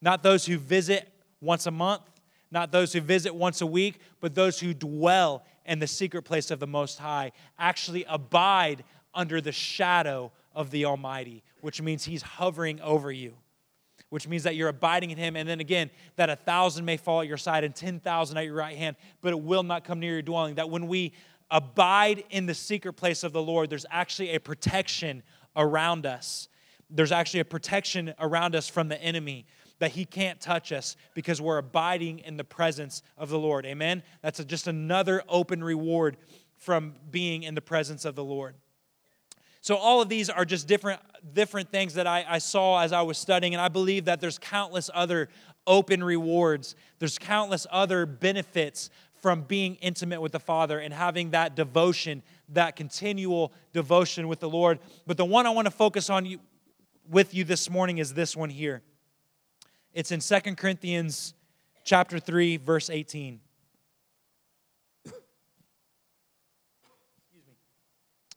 not 0.00 0.22
those 0.22 0.46
who 0.46 0.56
visit 0.56 1.12
once 1.40 1.66
a 1.66 1.72
month, 1.72 2.02
not 2.50 2.72
those 2.72 2.92
who 2.92 3.00
visit 3.00 3.34
once 3.34 3.60
a 3.60 3.66
week, 3.66 4.00
but 4.20 4.34
those 4.34 4.58
who 4.60 4.72
dwell 4.74 5.44
in 5.66 5.78
the 5.78 5.86
secret 5.86 6.22
place 6.22 6.50
of 6.50 6.60
the 6.60 6.66
Most 6.66 6.98
High, 6.98 7.32
actually 7.58 8.04
abide 8.08 8.84
under 9.14 9.40
the 9.40 9.52
shadow 9.52 10.32
of 10.54 10.70
the 10.70 10.86
Almighty, 10.86 11.42
which 11.60 11.82
means 11.82 12.04
He's 12.04 12.22
hovering 12.22 12.80
over 12.80 13.12
you. 13.12 13.34
which 14.10 14.26
means 14.26 14.42
that 14.44 14.56
you're 14.56 14.68
abiding 14.68 15.10
in 15.10 15.18
him. 15.18 15.36
And 15.36 15.48
then 15.48 15.60
again, 15.60 15.90
that 16.16 16.30
a 16.30 16.36
thousand 16.36 16.84
may 16.84 16.96
fall 16.96 17.20
at 17.20 17.26
your 17.26 17.36
side 17.36 17.64
and 17.64 17.74
10,000 17.74 18.36
at 18.36 18.44
your 18.44 18.54
right 18.54 18.76
hand, 18.76 18.96
but 19.20 19.32
it 19.32 19.40
will 19.40 19.62
not 19.62 19.84
come 19.84 20.00
near 20.00 20.12
your 20.12 20.22
dwelling. 20.22 20.54
That 20.54 20.70
when 20.70 20.86
we 20.88 21.12
abide 21.50 22.24
in 22.30 22.46
the 22.46 22.54
secret 22.54 22.94
place 22.94 23.22
of 23.22 23.32
the 23.32 23.42
Lord, 23.42 23.70
there's 23.70 23.86
actually 23.90 24.34
a 24.34 24.40
protection 24.40 25.22
around 25.56 26.06
us. 26.06 26.48
There's 26.90 27.12
actually 27.12 27.40
a 27.40 27.44
protection 27.44 28.14
around 28.18 28.54
us 28.54 28.68
from 28.68 28.88
the 28.88 29.00
enemy 29.02 29.46
that 29.78 29.92
he 29.92 30.04
can't 30.04 30.40
touch 30.40 30.72
us 30.72 30.96
because 31.14 31.40
we're 31.40 31.58
abiding 31.58 32.20
in 32.20 32.36
the 32.36 32.44
presence 32.44 33.02
of 33.16 33.28
the 33.28 33.38
Lord. 33.38 33.64
Amen? 33.66 34.02
That's 34.22 34.40
a, 34.40 34.44
just 34.44 34.66
another 34.66 35.22
open 35.28 35.62
reward 35.62 36.16
from 36.56 36.94
being 37.10 37.44
in 37.44 37.54
the 37.54 37.60
presence 37.60 38.04
of 38.04 38.14
the 38.14 38.24
Lord. 38.24 38.54
So 39.60 39.76
all 39.76 40.00
of 40.00 40.08
these 40.08 40.30
are 40.30 40.44
just 40.44 40.66
different, 40.66 41.00
different 41.32 41.70
things 41.70 41.94
that 41.94 42.06
I, 42.06 42.24
I 42.28 42.38
saw 42.38 42.80
as 42.80 42.92
I 42.92 43.02
was 43.02 43.18
studying, 43.18 43.54
and 43.54 43.60
I 43.60 43.68
believe 43.68 44.06
that 44.06 44.20
there's 44.20 44.38
countless 44.38 44.88
other 44.94 45.28
open 45.66 46.02
rewards. 46.02 46.74
There's 46.98 47.18
countless 47.18 47.66
other 47.70 48.06
benefits 48.06 48.90
from 49.20 49.42
being 49.42 49.74
intimate 49.76 50.20
with 50.20 50.32
the 50.32 50.40
Father 50.40 50.78
and 50.78 50.94
having 50.94 51.30
that 51.30 51.56
devotion, 51.56 52.22
that 52.50 52.76
continual 52.76 53.52
devotion 53.72 54.28
with 54.28 54.40
the 54.40 54.48
Lord. 54.48 54.78
But 55.06 55.16
the 55.16 55.24
one 55.24 55.46
I 55.46 55.50
want 55.50 55.66
to 55.66 55.72
focus 55.72 56.08
on 56.08 56.24
you, 56.24 56.38
with 57.10 57.34
you 57.34 57.44
this 57.44 57.68
morning 57.68 57.98
is 57.98 58.14
this 58.14 58.36
one 58.36 58.50
here. 58.50 58.82
It's 59.94 60.12
in 60.12 60.20
Second 60.20 60.58
Corinthians 60.58 61.34
chapter 61.84 62.18
3 62.18 62.58
verse 62.58 62.90
18. 62.90 63.40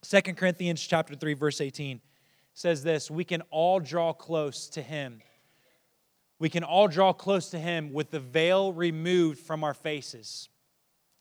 2 0.04 0.22
Corinthians 0.34 0.82
chapter 0.82 1.16
3 1.16 1.34
verse 1.36 1.62
18 1.62 2.02
says 2.54 2.84
this, 2.84 3.10
we 3.10 3.24
can 3.24 3.42
all 3.50 3.80
draw 3.80 4.12
close 4.12 4.68
to 4.70 4.82
him. 4.82 5.22
We 6.40 6.50
can 6.50 6.64
all 6.64 6.88
draw 6.88 7.14
close 7.14 7.50
to 7.52 7.60
him 7.60 7.94
with 7.94 8.12
the 8.12 8.20
veil 8.20 8.74
removed 8.74 9.40
from 9.40 9.64
our 9.64 9.74
faces. 9.74 10.50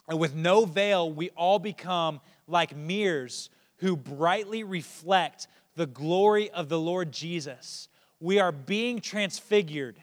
And 0.09 0.19
with 0.19 0.35
no 0.35 0.65
veil, 0.65 1.13
we 1.13 1.31
all 1.31 1.59
become 1.59 2.21
like 2.47 2.75
mirrors 2.75 3.51
who 3.77 3.97
brightly 3.97 4.65
reflect 4.65 5.47
the 5.77 5.87
glory 5.87 6.51
of 6.51 6.69
the 6.69 6.81
Lord 6.81 7.13
Jesus. 7.13 7.89
We 8.19 8.41
are 8.41 8.53
being 8.53 9.01
transfigured 9.01 10.03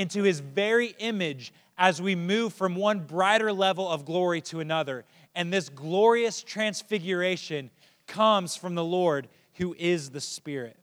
into 0.00 0.22
his 0.22 0.40
very 0.40 0.94
image 0.98 1.52
as 1.76 2.00
we 2.00 2.14
move 2.14 2.54
from 2.54 2.74
one 2.74 3.00
brighter 3.00 3.52
level 3.52 3.86
of 3.86 4.06
glory 4.06 4.40
to 4.40 4.60
another. 4.60 5.04
And 5.34 5.52
this 5.52 5.68
glorious 5.68 6.42
transfiguration 6.42 7.70
comes 8.06 8.56
from 8.56 8.74
the 8.74 8.84
Lord 8.84 9.28
who 9.54 9.76
is 9.78 10.08
the 10.08 10.20
Spirit. 10.20 10.78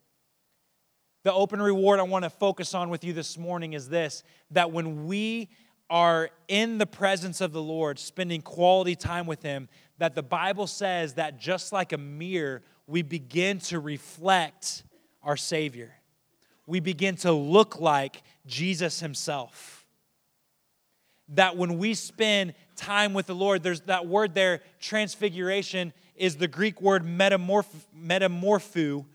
The 1.24 1.32
open 1.32 1.60
reward 1.60 1.98
I 1.98 2.04
want 2.04 2.22
to 2.22 2.30
focus 2.30 2.74
on 2.74 2.90
with 2.90 3.02
you 3.02 3.12
this 3.12 3.36
morning 3.36 3.72
is 3.72 3.88
this 3.88 4.22
that 4.52 4.70
when 4.70 5.06
we 5.06 5.48
are 5.90 6.30
in 6.46 6.78
the 6.78 6.86
presence 6.86 7.40
of 7.40 7.52
the 7.52 7.62
Lord, 7.62 7.98
spending 7.98 8.40
quality 8.40 8.94
time 8.94 9.26
with 9.26 9.42
Him, 9.42 9.68
that 9.98 10.14
the 10.14 10.22
Bible 10.22 10.68
says 10.68 11.14
that 11.14 11.40
just 11.40 11.72
like 11.72 11.92
a 11.92 11.98
mirror, 11.98 12.62
we 12.86 13.02
begin 13.02 13.58
to 13.58 13.80
reflect 13.80 14.84
our 15.24 15.36
Savior. 15.36 15.97
We 16.68 16.80
begin 16.80 17.16
to 17.16 17.32
look 17.32 17.80
like 17.80 18.22
Jesus 18.46 19.00
Himself. 19.00 19.86
That 21.30 21.56
when 21.56 21.78
we 21.78 21.94
spend 21.94 22.52
time 22.76 23.14
with 23.14 23.26
the 23.26 23.34
Lord, 23.34 23.62
there's 23.62 23.80
that 23.82 24.06
word 24.06 24.34
there, 24.34 24.60
transfiguration, 24.78 25.94
is 26.14 26.36
the 26.36 26.46
Greek 26.46 26.82
word 26.82 27.06
metamorph, 27.06 27.74
metamorpho, 27.98 29.06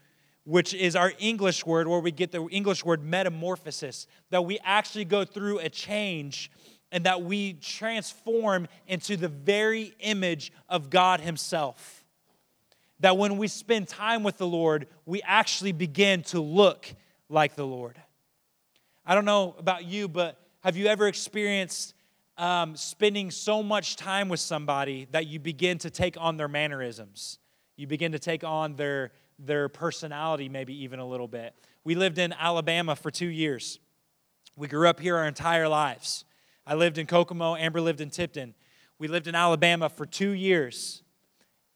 which 0.45 0.73
is 0.73 0.95
our 0.95 1.13
English 1.19 1.63
word, 1.63 1.87
where 1.87 1.99
we 1.99 2.09
get 2.09 2.31
the 2.31 2.43
English 2.47 2.83
word 2.83 3.03
metamorphosis, 3.03 4.07
that 4.31 4.43
we 4.43 4.57
actually 4.63 5.05
go 5.05 5.23
through 5.23 5.59
a 5.59 5.69
change 5.69 6.49
and 6.91 7.03
that 7.03 7.21
we 7.21 7.53
transform 7.53 8.67
into 8.87 9.15
the 9.15 9.27
very 9.27 9.93
image 9.99 10.51
of 10.69 10.89
God 10.89 11.19
Himself. 11.19 12.03
That 12.99 13.15
when 13.15 13.37
we 13.37 13.47
spend 13.47 13.87
time 13.87 14.23
with 14.23 14.39
the 14.39 14.47
Lord, 14.47 14.87
we 15.05 15.21
actually 15.21 15.71
begin 15.71 16.23
to 16.23 16.39
look 16.39 16.95
like 17.33 17.55
the 17.55 17.65
Lord. 17.65 17.99
I 19.05 19.15
don't 19.15 19.25
know 19.25 19.55
about 19.57 19.85
you, 19.85 20.07
but 20.07 20.39
have 20.61 20.77
you 20.77 20.85
ever 20.87 21.07
experienced 21.07 21.93
um, 22.37 22.75
spending 22.75 23.31
so 23.31 23.61
much 23.61 23.95
time 23.95 24.29
with 24.29 24.39
somebody 24.39 25.07
that 25.11 25.27
you 25.27 25.39
begin 25.39 25.77
to 25.79 25.89
take 25.89 26.15
on 26.19 26.37
their 26.37 26.47
mannerisms. 26.47 27.39
You 27.75 27.87
begin 27.87 28.11
to 28.13 28.19
take 28.19 28.43
on 28.43 28.75
their, 28.75 29.11
their 29.37 29.69
personality, 29.69 30.49
maybe 30.49 30.83
even 30.83 30.99
a 30.99 31.07
little 31.07 31.27
bit. 31.27 31.53
We 31.83 31.95
lived 31.95 32.17
in 32.17 32.33
Alabama 32.33 32.95
for 32.95 33.11
two 33.11 33.27
years. 33.27 33.79
We 34.55 34.67
grew 34.67 34.87
up 34.87 34.99
here 34.99 35.17
our 35.17 35.27
entire 35.27 35.67
lives. 35.67 36.25
I 36.65 36.75
lived 36.75 36.97
in 36.97 37.07
Kokomo, 37.07 37.55
Amber 37.55 37.81
lived 37.81 38.01
in 38.01 38.09
Tipton. 38.09 38.53
We 38.97 39.07
lived 39.07 39.27
in 39.27 39.35
Alabama 39.35 39.89
for 39.89 40.05
two 40.05 40.31
years. 40.31 41.03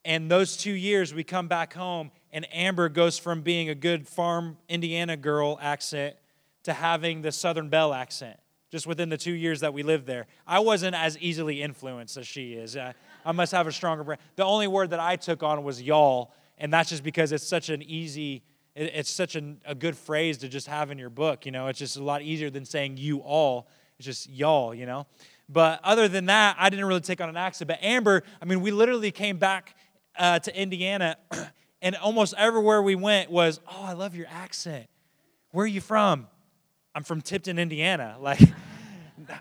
And 0.06 0.32
those 0.32 0.56
two 0.56 0.72
years, 0.72 1.14
we 1.14 1.24
come 1.24 1.48
back 1.48 1.74
home, 1.74 2.12
and 2.38 2.46
Amber 2.54 2.88
goes 2.88 3.18
from 3.18 3.42
being 3.42 3.68
a 3.68 3.74
good 3.74 4.08
farm 4.08 4.58
Indiana 4.70 5.18
girl 5.18 5.58
accent 5.60 6.16
to 6.62 6.72
having 6.72 7.24
the 7.24 7.32
Southern 7.32 7.68
Belle 7.68 7.96
accent 7.96 8.40
just 8.72 8.86
within 8.86 9.10
the 9.10 9.18
two 9.18 9.32
years 9.32 9.62
that 9.62 9.74
we 9.74 9.82
lived 9.82 10.06
there. 10.06 10.28
I 10.46 10.60
wasn't 10.60 10.94
as 10.94 11.18
easily 11.18 11.64
influenced 11.64 12.16
as 12.16 12.28
she 12.28 12.54
is. 12.54 12.78
I, 12.78 12.94
I 13.26 13.32
must 13.32 13.54
have 13.54 13.66
a 13.66 13.72
stronger 13.72 14.04
brain. 14.04 14.20
The 14.36 14.44
only 14.44 14.68
word 14.68 14.92
that 14.92 15.00
I 15.00 15.16
took 15.16 15.42
on 15.42 15.64
was 15.64 15.82
y'all, 15.82 16.32
and 16.60 16.72
that's 16.72 16.92
just 16.92 17.02
because 17.02 17.32
it's 17.32 17.44
such 17.44 17.70
an 17.70 17.82
easy, 17.82 18.44
it's 18.76 19.10
such 19.10 19.36
an, 19.36 19.60
a 19.66 19.74
good 19.74 19.98
phrase 19.98 20.38
to 20.38 20.48
just 20.48 20.68
have 20.68 20.92
in 20.92 21.00
your 21.00 21.10
book. 21.10 21.44
You 21.44 21.52
know, 21.52 21.66
it's 21.70 21.80
just 21.80 21.98
a 21.98 22.04
lot 22.04 22.22
easier 22.22 22.52
than 22.52 22.66
saying 22.66 22.98
you 22.98 23.18
all. 23.22 23.68
It's 23.98 24.06
just 24.06 24.30
y'all, 24.30 24.76
you 24.76 24.86
know. 24.86 25.08
But 25.50 25.80
other 25.84 26.08
than 26.08 26.28
that, 26.28 26.56
I 26.60 26.70
didn't 26.70 26.86
really 26.86 27.02
take 27.02 27.20
on 27.20 27.30
an 27.30 27.38
accent. 27.38 27.68
But 27.68 27.82
Amber, 27.82 28.22
I 28.40 28.46
mean, 28.46 28.62
we 28.62 28.70
literally 28.70 29.10
came 29.10 29.40
back 29.40 29.76
uh, 30.16 30.38
to 30.38 30.56
Indiana, 30.56 31.18
and 31.82 31.96
almost 31.96 32.34
everywhere 32.38 32.82
we 32.82 32.96
went 32.96 33.30
was, 33.30 33.60
oh, 33.68 33.84
I 33.84 33.94
love 33.94 34.16
your 34.16 34.28
accent. 34.30 34.88
Where 35.52 35.64
are 35.64 35.68
you 35.68 35.82
from? 35.82 36.28
I'm 36.96 37.04
from 37.04 37.22
Tipton, 37.22 37.60
Indiana. 37.60 38.18
Like, 38.22 38.42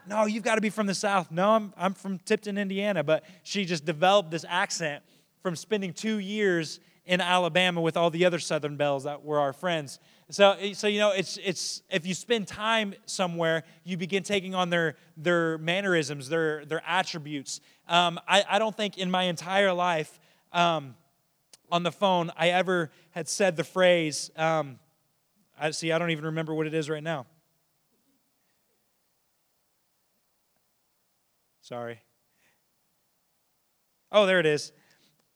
no, 0.08 0.24
you've 0.24 0.42
got 0.42 0.54
to 0.54 0.60
be 0.62 0.70
from 0.70 0.86
the 0.86 0.94
South. 0.94 1.30
No, 1.30 1.50
I'm, 1.50 1.72
I'm 1.76 1.92
from 1.92 2.18
Tipton, 2.18 2.56
Indiana. 2.56 3.04
But 3.04 3.24
she 3.42 3.66
just 3.66 3.84
developed 3.84 4.30
this 4.30 4.44
accent 4.48 5.04
from 5.42 5.54
spending 5.54 5.92
two 5.92 6.18
years 6.18 6.80
in 7.04 7.20
Alabama 7.20 7.80
with 7.80 7.96
all 7.96 8.10
the 8.10 8.24
other 8.24 8.38
Southern 8.38 8.76
Belles 8.76 9.04
that 9.04 9.22
were 9.22 9.38
our 9.38 9.52
friends. 9.52 10.00
So, 10.28 10.56
so 10.72 10.88
you 10.88 10.98
know, 10.98 11.12
it's, 11.12 11.38
it's, 11.42 11.82
if 11.88 12.04
you 12.04 12.14
spend 12.14 12.48
time 12.48 12.94
somewhere, 13.06 13.62
you 13.84 13.96
begin 13.96 14.24
taking 14.24 14.54
on 14.54 14.70
their, 14.70 14.96
their 15.16 15.56
mannerisms, 15.58 16.28
their, 16.28 16.64
their 16.64 16.82
attributes. 16.84 17.60
Um, 17.86 18.18
I, 18.26 18.44
I 18.48 18.58
don't 18.58 18.76
think 18.76 18.98
in 18.98 19.10
my 19.10 19.24
entire 19.24 19.72
life 19.72 20.18
um, 20.52 20.96
on 21.70 21.82
the 21.82 21.92
phone 21.92 22.30
I 22.36 22.50
ever 22.50 22.90
had 23.10 23.28
said 23.28 23.56
the 23.56 23.64
phrase, 23.64 24.30
um, 24.36 24.78
I, 25.58 25.70
see, 25.70 25.92
I 25.92 25.98
don't 25.98 26.10
even 26.10 26.26
remember 26.26 26.54
what 26.54 26.66
it 26.66 26.74
is 26.74 26.88
right 26.88 27.02
now. 27.02 27.26
Sorry. 31.60 32.00
Oh, 34.12 34.26
there 34.26 34.38
it 34.38 34.46
is. 34.46 34.72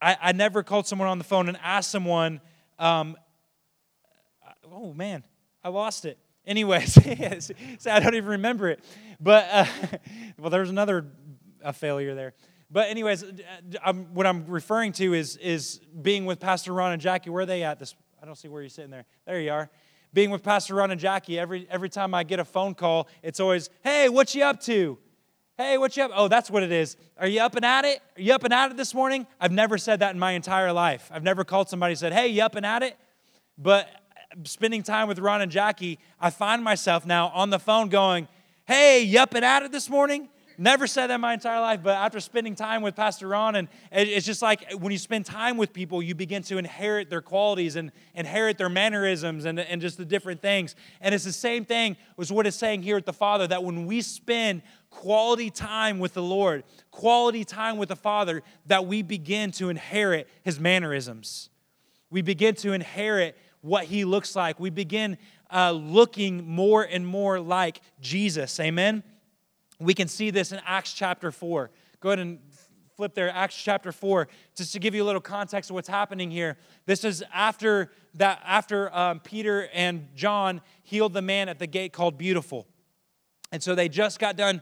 I, 0.01 0.17
I 0.21 0.31
never 0.31 0.63
called 0.63 0.87
someone 0.87 1.07
on 1.07 1.17
the 1.17 1.23
phone 1.23 1.47
and 1.49 1.57
asked 1.61 1.91
someone, 1.91 2.41
um, 2.79 3.17
oh 4.71 4.93
man, 4.93 5.23
I 5.63 5.69
lost 5.69 6.05
it. 6.05 6.17
Anyways, 6.45 6.97
I 7.85 7.99
don't 7.99 8.15
even 8.15 8.29
remember 8.29 8.69
it. 8.69 8.83
But, 9.19 9.47
uh, 9.51 9.65
well, 10.39 10.49
there's 10.49 10.69
another 10.69 11.05
a 11.63 11.73
failure 11.73 12.15
there. 12.15 12.33
But 12.71 12.89
anyways, 12.89 13.23
uh, 13.23 13.27
I'm, 13.83 14.13
what 14.13 14.25
I'm 14.25 14.45
referring 14.47 14.93
to 14.93 15.13
is, 15.13 15.35
is 15.37 15.79
being 16.01 16.25
with 16.25 16.39
Pastor 16.39 16.73
Ron 16.73 16.93
and 16.93 17.01
Jackie. 17.01 17.29
Where 17.29 17.43
are 17.43 17.45
they 17.45 17.63
at? 17.63 17.79
This 17.79 17.95
I 18.21 18.25
don't 18.25 18.35
see 18.35 18.47
where 18.47 18.61
you're 18.61 18.69
sitting 18.69 18.91
there. 18.91 19.05
There 19.25 19.41
you 19.41 19.51
are. 19.51 19.69
Being 20.13 20.29
with 20.29 20.43
Pastor 20.43 20.75
Ron 20.75 20.91
and 20.91 20.99
Jackie, 20.99 21.39
every, 21.39 21.67
every 21.69 21.89
time 21.89 22.13
I 22.13 22.23
get 22.23 22.39
a 22.39 22.45
phone 22.45 22.75
call, 22.75 23.07
it's 23.23 23.39
always, 23.39 23.69
hey, 23.83 24.09
what 24.09 24.35
you 24.35 24.43
up 24.43 24.61
to? 24.61 24.97
Hey, 25.57 25.77
what 25.77 25.97
you 25.97 26.03
up? 26.03 26.11
Oh, 26.13 26.27
that's 26.27 26.49
what 26.49 26.63
it 26.63 26.71
is. 26.71 26.97
Are 27.17 27.27
you 27.27 27.41
up 27.41 27.55
and 27.55 27.65
at 27.65 27.85
it? 27.85 28.01
Are 28.17 28.21
you 28.21 28.33
up 28.33 28.43
and 28.43 28.53
at 28.53 28.71
it 28.71 28.77
this 28.77 28.93
morning? 28.93 29.25
I've 29.39 29.51
never 29.51 29.77
said 29.77 29.99
that 29.99 30.13
in 30.13 30.19
my 30.19 30.33
entire 30.33 30.71
life. 30.71 31.09
I've 31.13 31.23
never 31.23 31.43
called 31.43 31.69
somebody 31.69 31.93
and 31.93 31.99
said, 31.99 32.13
hey, 32.13 32.27
you 32.27 32.43
up 32.43 32.55
and 32.55 32.65
at 32.65 32.83
it? 32.83 32.97
But 33.57 33.89
spending 34.43 34.83
time 34.83 35.07
with 35.07 35.19
Ron 35.19 35.41
and 35.41 35.51
Jackie, 35.51 35.99
I 36.19 36.29
find 36.29 36.63
myself 36.63 37.05
now 37.05 37.29
on 37.29 37.49
the 37.49 37.59
phone 37.59 37.89
going, 37.89 38.27
hey, 38.65 39.01
you 39.01 39.19
up 39.19 39.33
and 39.33 39.43
at 39.43 39.63
it 39.63 39.71
this 39.71 39.89
morning? 39.89 40.29
Never 40.57 40.87
said 40.87 41.07
that 41.07 41.19
my 41.19 41.33
entire 41.33 41.59
life, 41.59 41.81
but 41.83 41.95
after 41.95 42.19
spending 42.19 42.55
time 42.55 42.81
with 42.81 42.95
Pastor 42.95 43.27
Ron, 43.27 43.55
and 43.55 43.67
it's 43.91 44.25
just 44.25 44.41
like 44.41 44.71
when 44.73 44.91
you 44.91 44.97
spend 44.97 45.25
time 45.25 45.57
with 45.57 45.73
people, 45.73 46.01
you 46.01 46.15
begin 46.15 46.43
to 46.43 46.57
inherit 46.57 47.09
their 47.09 47.21
qualities 47.21 47.75
and 47.75 47.91
inherit 48.15 48.57
their 48.57 48.69
mannerisms 48.69 49.45
and, 49.45 49.59
and 49.59 49.81
just 49.81 49.97
the 49.97 50.05
different 50.05 50.41
things. 50.41 50.75
And 50.99 51.15
it's 51.15 51.23
the 51.23 51.31
same 51.31 51.65
thing 51.65 51.97
was 52.17 52.31
what 52.31 52.45
it's 52.45 52.57
saying 52.57 52.83
here 52.83 52.97
at 52.97 53.05
the 53.05 53.13
Father 53.13 53.47
that 53.47 53.63
when 53.63 53.85
we 53.85 54.01
spend 54.01 54.61
quality 54.89 55.49
time 55.49 55.99
with 55.99 56.13
the 56.13 56.23
Lord, 56.23 56.63
quality 56.91 57.43
time 57.43 57.77
with 57.77 57.89
the 57.89 57.95
Father, 57.95 58.43
that 58.67 58.85
we 58.85 59.01
begin 59.01 59.51
to 59.51 59.69
inherit 59.69 60.27
his 60.43 60.59
mannerisms. 60.59 61.49
We 62.09 62.21
begin 62.21 62.55
to 62.55 62.73
inherit 62.73 63.37
what 63.61 63.85
he 63.85 64.05
looks 64.05 64.35
like. 64.35 64.59
We 64.59 64.69
begin 64.69 65.17
uh, 65.51 65.71
looking 65.71 66.47
more 66.47 66.83
and 66.83 67.05
more 67.05 67.39
like 67.39 67.81
Jesus. 68.01 68.59
Amen? 68.59 69.03
We 69.81 69.95
can 69.95 70.07
see 70.07 70.29
this 70.29 70.51
in 70.51 70.61
Acts 70.65 70.93
chapter 70.93 71.31
4. 71.31 71.71
Go 71.99 72.09
ahead 72.09 72.19
and 72.19 72.39
flip 72.95 73.15
there, 73.15 73.31
Acts 73.31 73.55
chapter 73.55 73.91
4, 73.91 74.27
just 74.55 74.73
to 74.73 74.79
give 74.79 74.93
you 74.93 75.03
a 75.03 75.05
little 75.05 75.21
context 75.21 75.71
of 75.71 75.73
what's 75.73 75.87
happening 75.87 76.29
here. 76.29 76.57
This 76.85 77.03
is 77.03 77.23
after 77.33 77.91
that, 78.15 78.41
after 78.45 78.95
um, 78.95 79.19
Peter 79.21 79.69
and 79.73 80.07
John 80.15 80.61
healed 80.83 81.13
the 81.13 81.21
man 81.21 81.49
at 81.49 81.57
the 81.57 81.65
gate 81.65 81.93
called 81.93 82.17
Beautiful. 82.17 82.67
And 83.51 83.61
so 83.61 83.73
they 83.73 83.89
just 83.89 84.19
got 84.19 84.35
done 84.35 84.61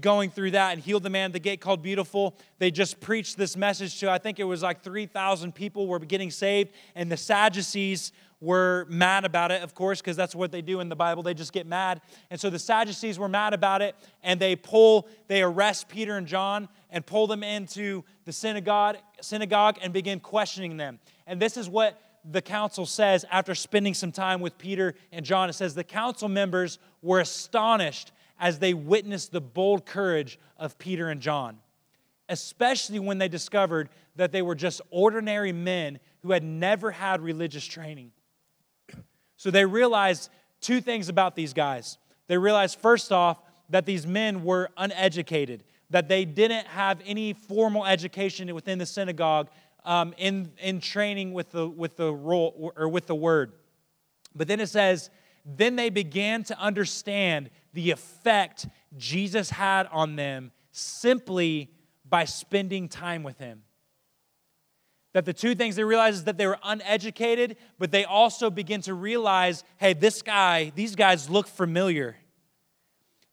going 0.00 0.30
through 0.30 0.50
that 0.50 0.74
and 0.74 0.82
healed 0.82 1.02
the 1.02 1.10
man 1.10 1.30
at 1.30 1.32
the 1.32 1.38
gate 1.38 1.62
called 1.62 1.82
Beautiful. 1.82 2.36
They 2.58 2.70
just 2.70 3.00
preached 3.00 3.38
this 3.38 3.56
message 3.56 3.98
to, 4.00 4.10
I 4.10 4.18
think 4.18 4.38
it 4.38 4.44
was 4.44 4.62
like 4.62 4.82
3,000 4.82 5.54
people 5.54 5.86
were 5.86 5.98
getting 5.98 6.30
saved, 6.30 6.72
and 6.94 7.10
the 7.10 7.16
Sadducees 7.16 8.12
were 8.40 8.86
mad 8.88 9.24
about 9.24 9.50
it, 9.50 9.62
of 9.62 9.74
course, 9.74 10.00
because 10.00 10.16
that's 10.16 10.34
what 10.34 10.52
they 10.52 10.62
do 10.62 10.80
in 10.80 10.88
the 10.88 10.96
Bible. 10.96 11.22
They 11.22 11.34
just 11.34 11.52
get 11.52 11.66
mad. 11.66 12.00
And 12.30 12.40
so 12.40 12.50
the 12.50 12.58
Sadducees 12.58 13.18
were 13.18 13.28
mad 13.28 13.52
about 13.52 13.82
it, 13.82 13.96
and 14.22 14.38
they 14.38 14.54
pull, 14.54 15.08
they 15.26 15.42
arrest 15.42 15.88
Peter 15.88 16.16
and 16.16 16.26
John 16.26 16.68
and 16.90 17.04
pull 17.04 17.26
them 17.26 17.42
into 17.42 18.04
the 18.24 18.32
synagogue, 18.32 18.96
synagogue 19.20 19.78
and 19.82 19.92
begin 19.92 20.20
questioning 20.20 20.76
them. 20.76 21.00
And 21.26 21.42
this 21.42 21.56
is 21.56 21.68
what 21.68 22.00
the 22.24 22.42
council 22.42 22.86
says 22.86 23.24
after 23.30 23.54
spending 23.54 23.94
some 23.94 24.12
time 24.12 24.40
with 24.40 24.58
Peter 24.58 24.94
and 25.12 25.24
John. 25.24 25.48
It 25.48 25.54
says 25.54 25.74
the 25.74 25.84
council 25.84 26.28
members 26.28 26.78
were 27.02 27.20
astonished 27.20 28.12
as 28.38 28.58
they 28.58 28.74
witnessed 28.74 29.32
the 29.32 29.40
bold 29.40 29.84
courage 29.84 30.38
of 30.56 30.78
Peter 30.78 31.08
and 31.08 31.20
John, 31.20 31.58
especially 32.28 32.98
when 33.00 33.18
they 33.18 33.28
discovered 33.28 33.88
that 34.16 34.30
they 34.30 34.42
were 34.42 34.54
just 34.54 34.80
ordinary 34.90 35.52
men 35.52 35.98
who 36.22 36.32
had 36.32 36.44
never 36.44 36.90
had 36.90 37.20
religious 37.20 37.64
training. 37.64 38.12
So 39.38 39.50
they 39.50 39.64
realized 39.64 40.28
two 40.60 40.82
things 40.82 41.08
about 41.08 41.34
these 41.34 41.54
guys. 41.54 41.96
They 42.26 42.36
realized, 42.36 42.78
first 42.78 43.10
off, 43.10 43.40
that 43.70 43.86
these 43.86 44.06
men 44.06 44.44
were 44.44 44.68
uneducated, 44.76 45.64
that 45.90 46.08
they 46.08 46.24
didn't 46.24 46.66
have 46.66 47.00
any 47.06 47.32
formal 47.32 47.86
education 47.86 48.54
within 48.54 48.78
the 48.78 48.86
synagogue 48.86 49.48
um, 49.84 50.12
in, 50.18 50.52
in 50.60 50.80
training 50.80 51.32
with 51.32 51.50
the, 51.52 51.66
with 51.68 51.96
the 51.96 52.12
role 52.12 52.72
or 52.76 52.88
with 52.88 53.06
the 53.06 53.14
word. 53.14 53.52
But 54.34 54.48
then 54.48 54.60
it 54.60 54.68
says, 54.68 55.08
then 55.44 55.76
they 55.76 55.88
began 55.88 56.42
to 56.44 56.58
understand 56.58 57.48
the 57.72 57.90
effect 57.90 58.66
Jesus 58.96 59.50
had 59.50 59.86
on 59.92 60.16
them 60.16 60.50
simply 60.72 61.70
by 62.08 62.24
spending 62.24 62.88
time 62.88 63.22
with 63.22 63.38
him. 63.38 63.62
That 65.14 65.24
the 65.24 65.32
two 65.32 65.54
things 65.54 65.76
they 65.76 65.84
realize 65.84 66.16
is 66.16 66.24
that 66.24 66.36
they 66.36 66.46
were 66.46 66.58
uneducated, 66.62 67.56
but 67.78 67.90
they 67.90 68.04
also 68.04 68.50
begin 68.50 68.82
to 68.82 68.94
realize 68.94 69.64
hey, 69.78 69.94
this 69.94 70.22
guy, 70.22 70.72
these 70.74 70.94
guys 70.94 71.30
look 71.30 71.48
familiar. 71.48 72.16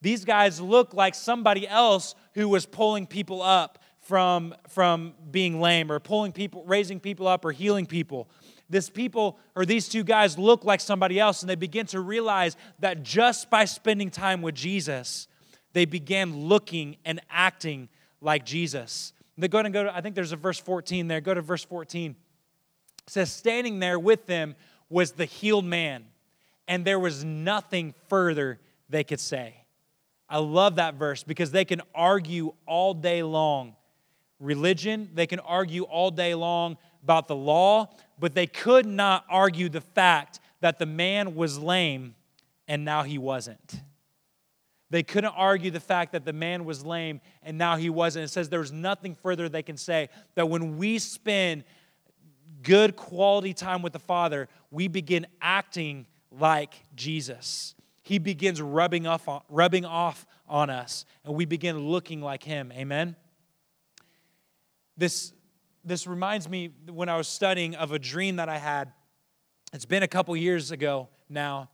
These 0.01 0.23
guys 0.25 0.61
look 0.61 0.93
like 0.93 1.15
somebody 1.15 1.67
else 1.67 2.15
who 2.33 2.47
was 2.47 2.65
pulling 2.65 3.07
people 3.07 3.41
up 3.41 3.79
from, 3.99 4.53
from 4.69 5.15
being 5.31 5.59
lame 5.59 5.91
or 5.91 5.99
pulling 5.99 6.31
people, 6.31 6.63
raising 6.65 6.99
people 6.99 7.27
up 7.27 7.43
or 7.43 7.51
healing 7.51 7.85
people 7.85 8.29
this 8.69 8.89
people 8.89 9.37
or 9.55 9.65
these 9.65 9.87
two 9.87 10.03
guys 10.03 10.37
look 10.37 10.65
like 10.65 10.81
somebody 10.81 11.19
else, 11.19 11.41
and 11.41 11.49
they 11.49 11.55
begin 11.55 11.85
to 11.87 11.99
realize 11.99 12.55
that 12.79 13.03
just 13.03 13.49
by 13.49 13.65
spending 13.65 14.09
time 14.09 14.41
with 14.41 14.55
Jesus, 14.55 15.27
they 15.73 15.85
began 15.85 16.47
looking 16.47 16.97
and 17.05 17.21
acting 17.29 17.89
like 18.21 18.45
Jesus. 18.45 19.13
They 19.37 19.47
go 19.47 19.59
and 19.59 19.73
go 19.73 19.83
to, 19.83 19.95
I 19.95 20.01
think 20.01 20.15
there's 20.15 20.31
a 20.31 20.37
verse 20.37 20.59
14 20.59 21.07
there. 21.07 21.21
Go 21.21 21.33
to 21.33 21.41
verse 21.41 21.63
14. 21.63 22.11
It 22.11 23.09
says, 23.09 23.31
Standing 23.31 23.79
there 23.79 23.99
with 23.99 24.25
them 24.25 24.55
was 24.89 25.11
the 25.11 25.25
healed 25.25 25.65
man, 25.65 26.05
and 26.67 26.85
there 26.85 26.99
was 26.99 27.23
nothing 27.23 27.93
further 28.07 28.59
they 28.89 29.03
could 29.03 29.19
say. 29.19 29.55
I 30.29 30.39
love 30.39 30.75
that 30.75 30.95
verse 30.95 31.23
because 31.23 31.51
they 31.51 31.65
can 31.65 31.81
argue 31.93 32.53
all 32.65 32.93
day 32.93 33.23
long 33.23 33.75
religion, 34.39 35.09
they 35.13 35.27
can 35.27 35.39
argue 35.39 35.83
all 35.83 36.11
day 36.11 36.35
long 36.35 36.77
about 37.03 37.27
the 37.27 37.35
law, 37.35 37.89
but 38.19 38.33
they 38.33 38.47
could 38.47 38.85
not 38.85 39.25
argue 39.29 39.69
the 39.69 39.81
fact 39.81 40.39
that 40.61 40.79
the 40.79 40.85
man 40.85 41.35
was 41.35 41.59
lame 41.59 42.15
and 42.67 42.83
now 42.83 43.03
he 43.03 43.17
wasn't. 43.17 43.81
They 44.95 45.03
couldn't 45.03 45.33
argue 45.35 45.71
the 45.71 45.81
fact 45.81 46.13
that 46.13 46.23
the 46.23 46.31
man 46.31 46.63
was 46.63 46.85
lame 46.85 47.19
and 47.43 47.57
now 47.57 47.75
he 47.75 47.89
wasn't. 47.89 48.23
It 48.23 48.27
says 48.29 48.47
there's 48.47 48.71
nothing 48.71 49.13
further 49.13 49.49
they 49.49 49.61
can 49.61 49.75
say. 49.75 50.07
That 50.35 50.47
when 50.47 50.77
we 50.77 50.99
spend 50.99 51.65
good 52.63 52.95
quality 52.95 53.53
time 53.53 53.81
with 53.81 53.91
the 53.91 53.99
Father, 53.99 54.47
we 54.71 54.87
begin 54.87 55.27
acting 55.41 56.07
like 56.31 56.75
Jesus. 56.95 57.75
He 58.03 58.19
begins 58.19 58.61
rubbing 58.61 59.05
off, 59.05 59.27
rubbing 59.49 59.83
off 59.83 60.25
on 60.47 60.69
us, 60.69 61.03
and 61.25 61.35
we 61.35 61.43
begin 61.43 61.77
looking 61.77 62.21
like 62.21 62.41
him. 62.41 62.71
Amen? 62.71 63.17
This 64.95 65.33
this 65.83 66.07
reminds 66.07 66.47
me 66.47 66.69
when 66.89 67.09
I 67.09 67.17
was 67.17 67.27
studying 67.27 67.75
of 67.75 67.91
a 67.91 67.99
dream 67.99 68.37
that 68.37 68.47
I 68.47 68.59
had. 68.59 68.93
It's 69.73 69.83
been 69.83 70.03
a 70.03 70.07
couple 70.07 70.37
years 70.37 70.71
ago 70.71 71.09
now. 71.27 71.69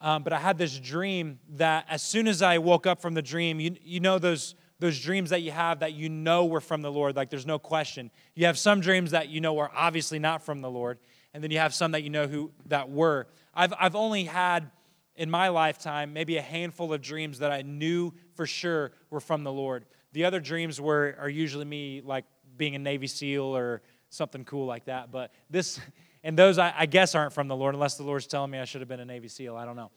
Um, 0.00 0.22
but 0.22 0.32
I 0.32 0.38
had 0.38 0.58
this 0.58 0.78
dream 0.78 1.40
that 1.56 1.86
as 1.88 2.02
soon 2.02 2.28
as 2.28 2.42
I 2.42 2.58
woke 2.58 2.86
up 2.86 3.00
from 3.00 3.14
the 3.14 3.22
dream, 3.22 3.58
you, 3.58 3.76
you 3.82 4.00
know 4.00 4.18
those, 4.18 4.54
those 4.78 5.00
dreams 5.00 5.30
that 5.30 5.42
you 5.42 5.50
have 5.50 5.80
that 5.80 5.94
you 5.94 6.08
know 6.08 6.46
were 6.46 6.60
from 6.60 6.82
the 6.82 6.92
Lord, 6.92 7.16
like 7.16 7.30
there's 7.30 7.46
no 7.46 7.58
question. 7.58 8.10
You 8.34 8.46
have 8.46 8.58
some 8.58 8.80
dreams 8.80 9.10
that 9.10 9.28
you 9.28 9.40
know 9.40 9.58
are 9.58 9.70
obviously 9.74 10.18
not 10.18 10.42
from 10.42 10.60
the 10.60 10.70
Lord, 10.70 10.98
and 11.34 11.42
then 11.42 11.50
you 11.50 11.58
have 11.58 11.74
some 11.74 11.92
that 11.92 12.02
you 12.02 12.10
know 12.10 12.26
who 12.26 12.52
that 12.66 12.90
were. 12.90 13.26
I've, 13.54 13.74
I've 13.78 13.96
only 13.96 14.24
had 14.24 14.70
in 15.16 15.28
my 15.30 15.48
lifetime 15.48 16.12
maybe 16.12 16.36
a 16.36 16.42
handful 16.42 16.92
of 16.92 17.02
dreams 17.02 17.40
that 17.40 17.50
I 17.50 17.62
knew 17.62 18.12
for 18.34 18.46
sure 18.46 18.92
were 19.10 19.20
from 19.20 19.42
the 19.42 19.52
Lord. 19.52 19.84
The 20.12 20.24
other 20.24 20.38
dreams 20.38 20.80
were 20.80 21.16
are 21.18 21.28
usually 21.28 21.64
me 21.64 22.02
like 22.04 22.24
being 22.56 22.74
a 22.76 22.78
Navy 22.78 23.08
SEAL 23.08 23.42
or 23.42 23.82
something 24.10 24.44
cool 24.44 24.66
like 24.66 24.86
that. 24.86 25.10
But 25.10 25.32
this, 25.50 25.80
and 26.22 26.38
those 26.38 26.58
I, 26.58 26.74
I 26.76 26.86
guess 26.86 27.14
aren't 27.14 27.32
from 27.32 27.48
the 27.48 27.56
Lord, 27.56 27.74
unless 27.74 27.96
the 27.96 28.02
Lord's 28.02 28.26
telling 28.26 28.50
me 28.50 28.58
I 28.58 28.64
should 28.64 28.80
have 28.80 28.88
been 28.88 29.00
a 29.00 29.04
Navy 29.04 29.28
SEAL. 29.28 29.56
I 29.56 29.64
don't 29.64 29.76
know. 29.76 29.90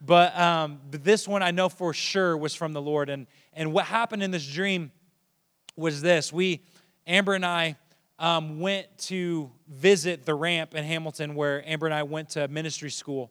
But, 0.00 0.38
um, 0.38 0.80
but 0.90 1.04
this 1.04 1.28
one 1.28 1.42
I 1.42 1.50
know 1.50 1.68
for 1.68 1.92
sure 1.92 2.36
was 2.36 2.54
from 2.54 2.72
the 2.72 2.80
Lord. 2.80 3.10
And, 3.10 3.26
and 3.52 3.72
what 3.72 3.84
happened 3.84 4.22
in 4.22 4.30
this 4.30 4.46
dream 4.46 4.92
was 5.76 6.00
this 6.00 6.32
we, 6.32 6.62
Amber 7.06 7.34
and 7.34 7.44
I, 7.44 7.76
um, 8.18 8.60
went 8.60 8.86
to 8.98 9.50
visit 9.66 10.26
the 10.26 10.34
Ramp 10.34 10.74
in 10.74 10.84
Hamilton 10.84 11.34
where 11.34 11.66
Amber 11.68 11.86
and 11.86 11.94
I 11.94 12.02
went 12.02 12.30
to 12.30 12.46
ministry 12.48 12.90
school. 12.90 13.30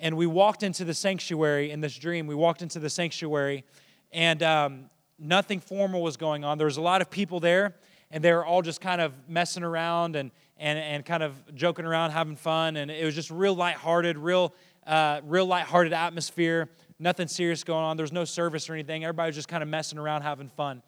And 0.00 0.16
we 0.16 0.26
walked 0.26 0.62
into 0.62 0.84
the 0.84 0.94
sanctuary 0.94 1.70
in 1.70 1.80
this 1.80 1.96
dream. 1.96 2.26
We 2.26 2.34
walked 2.34 2.62
into 2.62 2.80
the 2.80 2.90
sanctuary, 2.90 3.64
and 4.12 4.42
um, 4.42 4.90
nothing 5.18 5.60
formal 5.60 6.02
was 6.02 6.16
going 6.16 6.42
on. 6.42 6.58
There 6.58 6.66
was 6.66 6.78
a 6.78 6.82
lot 6.82 7.00
of 7.00 7.10
people 7.10 7.38
there, 7.38 7.76
and 8.14 8.22
they 8.22 8.32
were 8.32 8.46
all 8.46 8.62
just 8.62 8.80
kind 8.80 9.00
of 9.00 9.12
messing 9.28 9.64
around 9.64 10.14
and, 10.14 10.30
and, 10.56 10.78
and 10.78 11.04
kind 11.04 11.24
of 11.24 11.34
joking 11.56 11.84
around, 11.84 12.12
having 12.12 12.36
fun. 12.36 12.76
And 12.76 12.88
it 12.88 13.04
was 13.04 13.12
just 13.12 13.28
real 13.28 13.56
lighthearted, 13.56 14.16
real, 14.16 14.54
uh, 14.86 15.20
real 15.24 15.46
lighthearted 15.46 15.92
atmosphere. 15.92 16.68
Nothing 17.00 17.26
serious 17.26 17.64
going 17.64 17.82
on. 17.82 17.96
There 17.96 18.04
was 18.04 18.12
no 18.12 18.24
service 18.24 18.70
or 18.70 18.74
anything. 18.74 19.02
Everybody 19.02 19.30
was 19.30 19.34
just 19.34 19.48
kind 19.48 19.64
of 19.64 19.68
messing 19.68 19.98
around, 19.98 20.22
having 20.22 20.48
fun. 20.48 20.80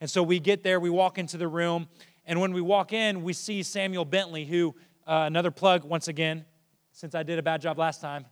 And 0.00 0.08
so 0.08 0.22
we 0.22 0.40
get 0.40 0.62
there, 0.62 0.80
we 0.80 0.88
walk 0.88 1.18
into 1.18 1.36
the 1.36 1.48
room, 1.48 1.86
and 2.24 2.40
when 2.40 2.54
we 2.54 2.62
walk 2.62 2.94
in, 2.94 3.22
we 3.22 3.34
see 3.34 3.62
Samuel 3.62 4.06
Bentley, 4.06 4.46
who, 4.46 4.74
uh, 5.06 5.24
another 5.26 5.50
plug 5.50 5.84
once 5.84 6.08
again, 6.08 6.46
since 6.92 7.14
I 7.14 7.22
did 7.22 7.38
a 7.38 7.42
bad 7.42 7.60
job 7.60 7.78
last 7.78 8.00
time, 8.00 8.24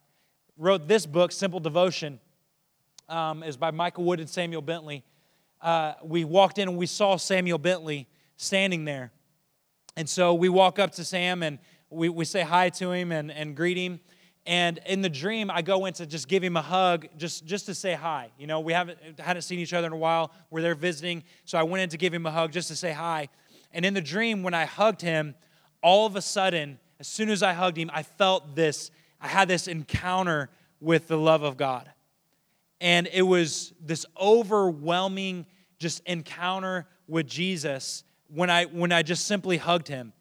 wrote 0.56 0.88
this 0.88 1.04
book, 1.04 1.32
Simple 1.32 1.60
Devotion. 1.60 2.18
Um, 3.10 3.42
is 3.42 3.58
by 3.58 3.70
Michael 3.70 4.04
Wood 4.04 4.20
and 4.20 4.28
Samuel 4.28 4.60
Bentley. 4.62 5.02
Uh, 5.60 5.94
we 6.02 6.24
walked 6.24 6.58
in 6.58 6.68
and 6.68 6.76
we 6.76 6.84
saw 6.86 7.16
Samuel 7.16 7.56
Bentley 7.58 8.06
standing 8.38 8.86
there. 8.86 9.12
And 9.96 10.08
so 10.08 10.32
we 10.32 10.48
walk 10.48 10.78
up 10.78 10.92
to 10.92 11.04
Sam 11.04 11.42
and 11.42 11.58
we, 11.90 12.08
we 12.08 12.24
say 12.24 12.42
hi 12.42 12.70
to 12.70 12.92
him 12.92 13.12
and, 13.12 13.30
and 13.30 13.54
greet 13.54 13.76
him. 13.76 14.00
And 14.46 14.80
in 14.86 15.02
the 15.02 15.10
dream, 15.10 15.50
I 15.50 15.60
go 15.60 15.84
in 15.84 15.92
to 15.94 16.06
just 16.06 16.28
give 16.28 16.42
him 16.42 16.56
a 16.56 16.62
hug, 16.62 17.08
just, 17.18 17.44
just 17.44 17.66
to 17.66 17.74
say 17.74 17.92
hi. 17.92 18.30
You 18.38 18.46
know, 18.46 18.60
we 18.60 18.72
haven't, 18.72 18.98
hadn't 19.18 19.42
seen 19.42 19.58
each 19.58 19.74
other 19.74 19.88
in 19.88 19.92
a 19.92 19.96
while. 19.96 20.32
We're 20.50 20.62
there 20.62 20.74
visiting. 20.74 21.24
So 21.44 21.58
I 21.58 21.64
went 21.64 21.82
in 21.82 21.88
to 21.90 21.98
give 21.98 22.14
him 22.14 22.24
a 22.24 22.30
hug 22.30 22.52
just 22.52 22.68
to 22.68 22.76
say 22.76 22.92
hi. 22.92 23.28
And 23.72 23.84
in 23.84 23.92
the 23.92 24.00
dream, 24.00 24.42
when 24.42 24.54
I 24.54 24.64
hugged 24.64 25.02
him, 25.02 25.34
all 25.82 26.06
of 26.06 26.16
a 26.16 26.22
sudden, 26.22 26.78
as 26.98 27.08
soon 27.08 27.28
as 27.28 27.42
I 27.42 27.52
hugged 27.52 27.76
him, 27.76 27.90
I 27.92 28.04
felt 28.04 28.54
this, 28.54 28.90
I 29.20 29.28
had 29.28 29.48
this 29.48 29.68
encounter 29.68 30.48
with 30.80 31.08
the 31.08 31.18
love 31.18 31.42
of 31.42 31.56
God. 31.56 31.90
And 32.80 33.08
it 33.12 33.22
was 33.22 33.74
this 33.84 34.06
overwhelming 34.18 35.44
just 35.78 36.02
encounter 36.06 36.86
with 37.06 37.26
Jesus 37.26 38.04
when 38.28 38.50
I, 38.50 38.64
when 38.64 38.92
I 38.92 39.02
just 39.02 39.26
simply 39.26 39.56
hugged 39.56 39.88
him. 39.88 40.12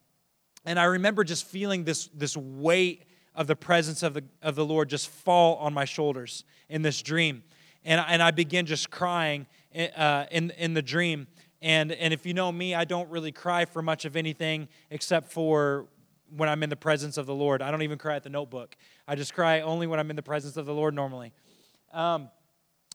And 0.66 0.80
I 0.80 0.86
remember 0.86 1.24
just 1.24 1.46
feeling 1.46 1.84
this, 1.84 2.10
this 2.14 2.36
weight 2.36 3.04
of 3.36 3.48
the 3.48 3.56
presence 3.56 4.04
of 4.04 4.14
the, 4.14 4.24
of 4.42 4.56
the 4.56 4.66
Lord 4.66 4.90
just 4.90 5.10
fall 5.10 5.56
on 5.58 5.74
my 5.74 5.86
shoulders 5.86 6.44
in 6.70 6.82
this 6.82 7.02
dream. 7.02 7.44
And, 7.86 8.04
and 8.08 8.22
I 8.22 8.32
began 8.32 8.66
just 8.66 8.90
crying 8.90 9.46
uh, 9.96 10.26
in, 10.32 10.52
in 10.58 10.74
the 10.74 10.82
dream. 10.82 11.28
And, 11.62 11.92
and 11.92 12.14
if 12.14 12.26
you 12.26 12.34
know 12.34 12.52
me, 12.52 12.76
I 12.76 12.84
don't 12.84 13.10
really 13.10 13.32
cry 13.32 13.66
for 13.66 13.82
much 13.82 14.06
of 14.06 14.16
anything 14.16 14.68
except 14.90 15.32
for 15.32 15.88
when 16.36 16.50
I'm 16.50 16.64
in 16.64 16.70
the 16.70 16.76
presence 16.76 17.18
of 17.18 17.26
the 17.26 17.34
Lord. 17.34 17.62
I 17.62 17.72
don't 17.72 17.84
even 17.84 17.98
cry 17.98 18.16
at 18.16 18.24
the 18.24 18.30
notebook. 18.30 18.76
I 19.08 19.16
just 19.16 19.34
cry 19.34 19.62
only 19.62 19.88
when 19.88 20.00
I'm 20.00 20.10
in 20.10 20.16
the 20.16 20.24
presence 20.24 20.58
of 20.58 20.66
the 20.66 20.74
Lord 20.74 20.94
normally. 20.94 21.32
Um, 21.94 22.30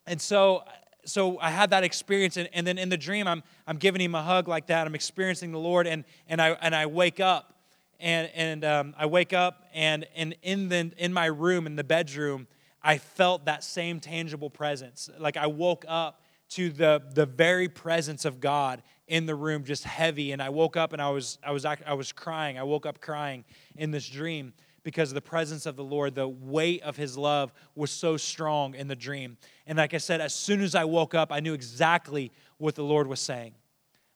and 0.07 0.20
so, 0.20 0.64
so 1.04 1.38
I 1.40 1.50
had 1.50 1.70
that 1.70 1.84
experience, 1.84 2.36
and, 2.36 2.48
and 2.52 2.66
then 2.66 2.78
in 2.78 2.88
the 2.88 2.96
dream, 2.96 3.26
I'm, 3.26 3.42
I'm 3.66 3.76
giving 3.76 4.00
him 4.00 4.14
a 4.14 4.22
hug 4.22 4.48
like 4.48 4.66
that. 4.68 4.86
I'm 4.86 4.94
experiencing 4.94 5.52
the 5.52 5.58
Lord, 5.58 5.86
and, 5.86 6.04
and, 6.28 6.40
I, 6.40 6.50
and 6.50 6.74
I 6.74 6.86
wake 6.86 7.20
up, 7.20 7.54
and, 8.00 8.30
and 8.34 8.64
um, 8.64 8.94
I 8.96 9.06
wake 9.06 9.32
up, 9.32 9.64
and, 9.74 10.06
and 10.14 10.34
in, 10.42 10.68
the, 10.68 10.92
in 10.96 11.12
my 11.12 11.26
room, 11.26 11.66
in 11.66 11.76
the 11.76 11.84
bedroom, 11.84 12.46
I 12.82 12.98
felt 12.98 13.44
that 13.44 13.62
same 13.62 14.00
tangible 14.00 14.50
presence. 14.50 15.08
Like 15.18 15.36
I 15.36 15.46
woke 15.46 15.84
up 15.88 16.20
to 16.50 16.68
the, 16.70 17.02
the 17.14 17.26
very 17.26 17.68
presence 17.68 18.24
of 18.24 18.40
God 18.40 18.82
in 19.06 19.26
the 19.26 19.34
room, 19.34 19.64
just 19.64 19.84
heavy. 19.84 20.32
And 20.32 20.42
I 20.42 20.50
woke 20.50 20.76
up 20.76 20.92
and 20.92 21.00
I 21.00 21.10
was, 21.10 21.38
I, 21.42 21.52
was, 21.52 21.64
I 21.64 21.94
was 21.94 22.12
crying. 22.12 22.58
I 22.58 22.62
woke 22.62 22.86
up 22.86 23.00
crying 23.00 23.44
in 23.76 23.90
this 23.90 24.08
dream 24.08 24.52
because 24.83 25.11
of 25.11 25.14
the 25.14 25.23
presence 25.23 25.66
of 25.66 25.77
the 25.77 25.85
Lord. 25.85 26.14
The 26.14 26.29
weight 26.29 26.83
of 26.83 26.97
his 26.97 27.16
love 27.16 27.53
was 27.75 27.90
so 27.90 28.16
strong 28.16 28.75
in 28.75 28.88
the 28.88 28.97
dream. 28.97 29.37
And 29.66 29.79
like 29.79 29.95
I 29.95 29.99
said, 29.99 30.21
as 30.21 30.35
soon 30.35 30.61
as 30.61 30.75
I 30.75 30.85
woke 30.85 31.14
up, 31.14 31.33
I 31.33 31.40
knew 31.40 31.55
exactly 31.55 32.33
what 32.59 32.75
the 32.75 32.85
Lord 32.85 33.07
was 33.07 33.21
saying. 33.21 33.55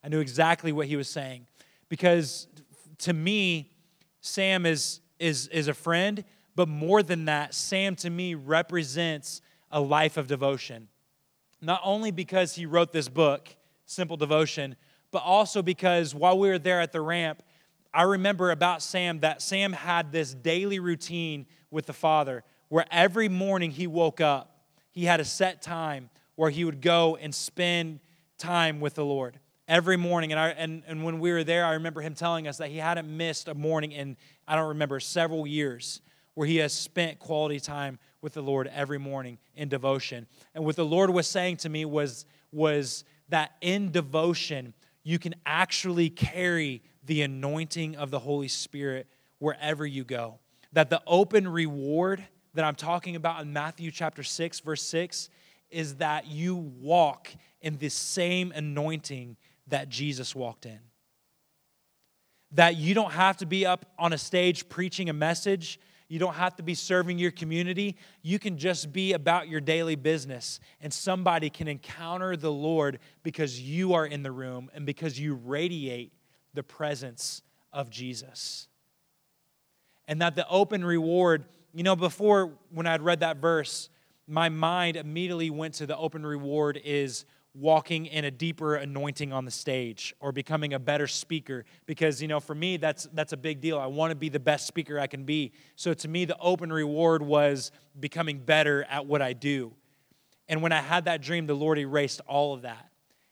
I 0.03 0.09
knew 0.09 0.19
exactly 0.19 0.71
what 0.71 0.87
he 0.87 0.95
was 0.95 1.09
saying. 1.09 1.47
Because 1.89 2.47
to 2.99 3.13
me, 3.13 3.71
Sam 4.21 4.65
is, 4.65 5.01
is, 5.19 5.47
is 5.47 5.67
a 5.67 5.73
friend, 5.73 6.23
but 6.55 6.67
more 6.67 7.03
than 7.03 7.25
that, 7.25 7.53
Sam 7.53 7.95
to 7.97 8.09
me 8.09 8.35
represents 8.35 9.41
a 9.71 9.79
life 9.79 10.17
of 10.17 10.27
devotion 10.27 10.87
not 11.61 11.81
only 11.83 12.11
because 12.11 12.55
he 12.55 12.65
wrote 12.65 12.91
this 12.91 13.09
book, 13.09 13.49
Simple 13.85 14.17
Devotion, 14.17 14.75
but 15.11 15.23
also 15.23 15.61
because 15.61 16.13
while 16.13 16.37
we 16.37 16.49
were 16.49 16.59
there 16.59 16.81
at 16.81 16.91
the 16.91 17.01
ramp, 17.01 17.41
I 17.97 18.03
remember 18.03 18.51
about 18.51 18.83
Sam 18.83 19.21
that 19.21 19.41
Sam 19.41 19.73
had 19.73 20.11
this 20.11 20.31
daily 20.31 20.77
routine 20.77 21.47
with 21.71 21.87
the 21.87 21.93
Father 21.93 22.43
where 22.69 22.85
every 22.91 23.27
morning 23.27 23.71
he 23.71 23.87
woke 23.87 24.21
up, 24.21 24.67
he 24.91 25.05
had 25.05 25.19
a 25.19 25.25
set 25.25 25.63
time 25.63 26.11
where 26.35 26.51
he 26.51 26.63
would 26.63 26.79
go 26.79 27.15
and 27.15 27.33
spend 27.33 27.99
time 28.37 28.79
with 28.79 28.93
the 28.93 29.03
Lord 29.03 29.39
every 29.67 29.97
morning. 29.97 30.31
And, 30.31 30.39
I, 30.39 30.49
and, 30.49 30.83
and 30.85 31.03
when 31.03 31.19
we 31.19 31.31
were 31.31 31.43
there, 31.43 31.65
I 31.65 31.73
remember 31.73 32.01
him 32.01 32.13
telling 32.13 32.47
us 32.47 32.57
that 32.57 32.69
he 32.69 32.77
hadn't 32.77 33.07
missed 33.09 33.47
a 33.47 33.55
morning 33.55 33.93
in, 33.93 34.15
I 34.47 34.55
don't 34.55 34.67
remember, 34.67 34.99
several 34.99 35.47
years 35.47 36.01
where 36.35 36.45
he 36.45 36.57
has 36.57 36.73
spent 36.73 37.17
quality 37.17 37.59
time 37.59 37.97
with 38.21 38.35
the 38.35 38.43
Lord 38.43 38.69
every 38.75 38.99
morning 38.99 39.39
in 39.55 39.69
devotion. 39.69 40.27
And 40.53 40.63
what 40.63 40.75
the 40.75 40.85
Lord 40.85 41.09
was 41.09 41.25
saying 41.25 41.57
to 41.57 41.69
me 41.69 41.83
was, 41.83 42.27
was 42.51 43.05
that 43.29 43.53
in 43.59 43.91
devotion, 43.91 44.75
you 45.03 45.17
can 45.17 45.33
actually 45.47 46.11
carry 46.11 46.83
the 47.07 47.23
anointing 47.23 47.95
of 47.95 48.11
the 48.11 48.19
Holy 48.19 48.47
Spirit 48.47 49.07
wherever 49.39 49.85
you 49.85 50.03
go. 50.03 50.39
That 50.73 50.89
the 50.89 51.01
open 51.07 51.47
reward 51.47 52.23
that 52.53 52.63
I'm 52.63 52.75
talking 52.75 53.15
about 53.15 53.41
in 53.41 53.51
Matthew 53.51 53.91
chapter 53.91 54.23
6, 54.23 54.59
verse 54.59 54.83
6, 54.83 55.29
is 55.69 55.95
that 55.95 56.27
you 56.27 56.55
walk 56.55 57.29
in 57.61 57.77
the 57.77 57.89
same 57.89 58.51
anointing 58.55 59.37
that 59.67 59.89
Jesus 59.89 60.35
walked 60.35 60.65
in. 60.65 60.79
That 62.51 62.77
you 62.77 62.93
don't 62.93 63.11
have 63.11 63.37
to 63.37 63.45
be 63.45 63.65
up 63.65 63.85
on 63.97 64.13
a 64.13 64.17
stage 64.17 64.69
preaching 64.69 65.09
a 65.09 65.13
message 65.13 65.79
you 66.09 66.19
don't 66.19 66.35
have 66.35 66.55
to 66.55 66.63
be 66.63 66.73
serving 66.73 67.19
your 67.19 67.31
community. 67.31 67.97
You 68.21 68.39
can 68.39 68.57
just 68.57 68.93
be 68.93 69.13
about 69.13 69.49
your 69.49 69.59
daily 69.59 69.95
business, 69.95 70.59
and 70.79 70.93
somebody 70.93 71.49
can 71.49 71.67
encounter 71.67 72.37
the 72.37 72.51
Lord 72.51 72.99
because 73.23 73.59
you 73.59 73.93
are 73.93 74.05
in 74.05 74.23
the 74.23 74.31
room 74.31 74.71
and 74.73 74.85
because 74.85 75.19
you 75.19 75.33
radiate 75.33 76.13
the 76.53 76.63
presence 76.63 77.41
of 77.71 77.89
Jesus. 77.89 78.67
And 80.07 80.21
that 80.21 80.35
the 80.35 80.47
open 80.47 80.83
reward, 80.85 81.45
you 81.73 81.83
know, 81.83 81.95
before 81.95 82.53
when 82.71 82.87
I'd 82.87 83.01
read 83.01 83.19
that 83.19 83.37
verse, 83.37 83.89
my 84.27 84.49
mind 84.49 84.97
immediately 84.97 85.49
went 85.49 85.75
to 85.75 85.85
the 85.85 85.97
open 85.97 86.25
reward 86.25 86.79
is 86.83 87.25
walking 87.53 88.05
in 88.05 88.23
a 88.23 88.31
deeper 88.31 88.75
anointing 88.75 89.33
on 89.33 89.43
the 89.43 89.51
stage 89.51 90.13
or 90.19 90.31
becoming 90.31 90.73
a 90.73 90.79
better 90.79 91.07
speaker. 91.07 91.65
Because 91.85 92.21
you 92.21 92.27
know 92.27 92.39
for 92.39 92.53
me 92.53 92.77
that's 92.77 93.07
that's 93.13 93.33
a 93.33 93.37
big 93.37 93.61
deal. 93.61 93.79
I 93.79 93.87
want 93.87 94.11
to 94.11 94.15
be 94.15 94.29
the 94.29 94.39
best 94.39 94.67
speaker 94.67 94.99
i 94.99 95.07
can 95.07 95.23
be. 95.23 95.53
So 95.75 95.93
to 95.93 96.07
me 96.07 96.25
the 96.25 96.37
open 96.39 96.71
reward 96.71 97.21
was 97.21 97.71
becoming 97.99 98.39
better 98.39 98.83
at 98.89 99.05
what 99.05 99.21
i 99.21 99.33
do. 99.33 99.73
And 100.47 100.61
when 100.61 100.71
i 100.71 100.81
had 100.81 101.05
that 101.05 101.21
dream 101.21 101.47
the 101.47 101.55
lord 101.55 101.79
erased 101.79 102.21
all 102.27 102.53
of 102.53 102.61
that 102.61 102.86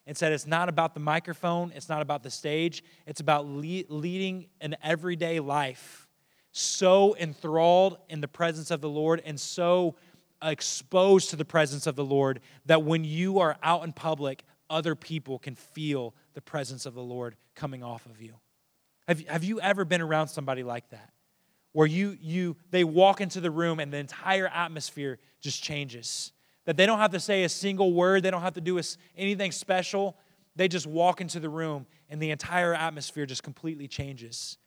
and 0.08 0.16
said 0.16 0.32
it's 0.32 0.48
not 0.48 0.70
about 0.70 0.94
the 0.94 1.00
microphone 1.00 1.72
it's 1.76 1.90
not 1.90 2.02
about 2.02 2.24
the 2.24 2.32
stage 2.32 2.84
it's 3.06 3.20
about 3.20 3.46
le- 3.46 3.84
leading 3.90 4.48
an 4.62 4.76
everyday 4.84 5.40
life 5.40 6.08
so 6.52 7.16
enthralled 7.18 7.98
in 8.10 8.22
the 8.22 8.28
presence 8.28 8.72
of 8.72 8.82
the 8.82 8.90
lord 8.90 9.22
and 9.26 9.40
so 9.40 9.96
exposed 10.42 11.30
to 11.32 11.36
the 11.36 11.46
presence 11.46 11.88
of 11.88 11.96
the 11.96 12.04
Lord 12.04 12.42
that 12.66 12.84
when 12.84 13.04
you 13.04 13.40
are 13.40 13.58
out 13.64 13.84
in 13.84 13.94
public, 13.94 14.44
other 14.70 14.96
people 14.96 15.40
can 15.40 15.56
feel 15.56 16.16
the 16.34 16.42
presence 16.42 16.86
of 16.86 16.94
the 16.94 17.04
Lord 17.04 17.36
coming 17.56 17.84
off 17.84 18.06
of 18.06 18.22
you. 18.22 18.34
Have, 19.08 19.22
have 19.28 19.44
you 19.44 19.60
ever 19.62 19.86
been 19.86 20.02
around 20.02 20.28
somebody 20.28 20.64
like 20.64 20.90
that? 20.90 21.12
Where 21.72 21.88
you, 21.88 22.18
you, 22.22 22.56
they 22.72 22.84
walk 22.84 23.22
into 23.22 23.42
the 23.42 23.52
room 23.52 23.80
and 23.80 23.92
the 23.92 23.98
entire 23.98 24.48
atmosphere 24.48 25.20
just 25.42 25.62
changes. 25.62 26.32
That 26.66 26.78
they 26.78 26.86
don't 26.86 27.00
have 27.00 27.12
to 27.12 27.20
say 27.20 27.44
a 27.44 27.50
single 27.50 27.94
word, 27.94 28.24
they 28.24 28.32
don't 28.32 28.42
have 28.42 28.54
to 28.54 28.62
do 28.62 28.80
anything 29.16 29.52
special. 29.52 30.18
They 30.56 30.68
just 30.68 30.88
walk 30.88 31.22
into 31.22 31.40
the 31.40 31.50
room 31.50 31.86
and 32.10 32.22
the 32.22 32.32
entire 32.32 32.74
atmosphere 32.74 33.26
just 33.26 33.44
completely 33.44 33.88
changes. 33.88 34.58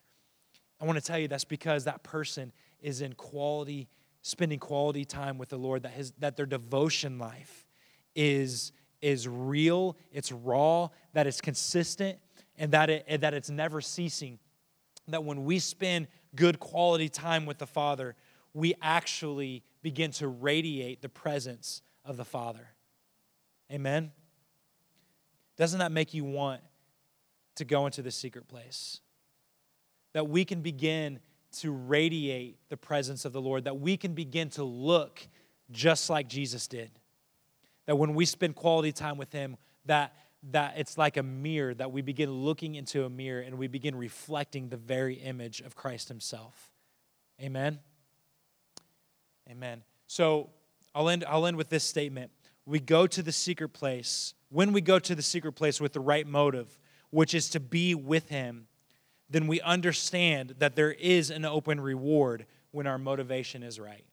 I 0.79 0.85
want 0.85 0.97
to 0.97 1.03
tell 1.03 1.19
you 1.19 1.27
that's 1.27 1.45
because 1.45 1.83
that 1.85 2.03
person 2.03 2.53
is 2.81 3.01
in 3.01 3.13
quality 3.13 3.89
spending 4.21 4.59
quality 4.59 5.05
time 5.05 5.37
with 5.37 5.49
the 5.49 5.57
Lord, 5.57 5.83
that, 5.83 5.93
his, 5.93 6.11
that 6.19 6.35
their 6.35 6.45
devotion 6.45 7.17
life 7.17 7.65
is, 8.15 8.71
is 9.01 9.27
real, 9.27 9.97
it's 10.11 10.31
raw, 10.31 10.89
that 11.13 11.27
it's 11.27 11.41
consistent, 11.41 12.19
and 12.57 12.71
that, 12.71 12.89
it, 12.89 13.21
that 13.21 13.33
it's 13.33 13.49
never 13.49 13.81
ceasing. 13.81 14.39
That 15.07 15.23
when 15.23 15.45
we 15.45 15.59
spend 15.59 16.07
good 16.35 16.59
quality 16.59 17.09
time 17.09 17.45
with 17.45 17.57
the 17.57 17.67
Father, 17.67 18.15
we 18.53 18.75
actually 18.81 19.63
begin 19.81 20.11
to 20.11 20.27
radiate 20.27 21.01
the 21.01 21.09
presence 21.09 21.81
of 22.09 22.17
the 22.17 22.25
Father. 22.25 22.67
Amen? 23.71 24.11
Doesn't 25.57 25.79
that 25.79 25.91
make 25.91 26.13
you 26.13 26.25
want 26.25 26.61
to 27.55 27.65
go 27.65 27.85
into 27.85 28.01
the 28.01 28.11
secret 28.11 28.47
place? 28.47 28.99
That 30.13 30.27
we 30.27 30.43
can 30.43 30.61
begin 30.61 31.19
to 31.59 31.71
radiate 31.71 32.57
the 32.69 32.77
presence 32.77 33.25
of 33.25 33.33
the 33.33 33.41
Lord, 33.41 33.65
that 33.65 33.79
we 33.79 33.95
can 33.95 34.13
begin 34.13 34.49
to 34.51 34.63
look 34.63 35.27
just 35.71 36.09
like 36.09 36.27
Jesus 36.27 36.67
did. 36.67 36.89
That 37.85 37.95
when 37.95 38.15
we 38.15 38.25
spend 38.25 38.55
quality 38.55 38.91
time 38.91 39.17
with 39.17 39.31
Him, 39.31 39.55
that, 39.85 40.15
that 40.51 40.75
it's 40.77 40.97
like 40.97 41.17
a 41.17 41.23
mirror, 41.23 41.73
that 41.75 41.91
we 41.91 42.01
begin 42.01 42.31
looking 42.31 42.75
into 42.75 43.05
a 43.05 43.09
mirror 43.09 43.41
and 43.41 43.57
we 43.57 43.67
begin 43.67 43.95
reflecting 43.95 44.69
the 44.69 44.77
very 44.77 45.15
image 45.15 45.61
of 45.61 45.75
Christ 45.75 46.07
Himself. 46.07 46.71
Amen? 47.41 47.79
Amen. 49.49 49.83
So 50.07 50.49
I'll 50.93 51.09
end, 51.09 51.23
I'll 51.27 51.45
end 51.45 51.57
with 51.57 51.69
this 51.69 51.83
statement. 51.83 52.31
We 52.65 52.79
go 52.79 53.07
to 53.07 53.23
the 53.23 53.31
secret 53.31 53.69
place, 53.69 54.33
when 54.49 54.73
we 54.73 54.81
go 54.81 54.99
to 54.99 55.15
the 55.15 55.21
secret 55.21 55.53
place 55.53 55.79
with 55.81 55.93
the 55.93 55.99
right 55.99 56.27
motive, 56.27 56.77
which 57.09 57.33
is 57.33 57.49
to 57.51 57.59
be 57.59 57.95
with 57.95 58.29
Him 58.29 58.67
then 59.29 59.47
we 59.47 59.61
understand 59.61 60.55
that 60.57 60.75
there 60.75 60.91
is 60.91 61.29
an 61.29 61.45
open 61.45 61.79
reward 61.79 62.45
when 62.71 62.87
our 62.87 62.97
motivation 62.97 63.63
is 63.63 63.79
right. 63.79 64.05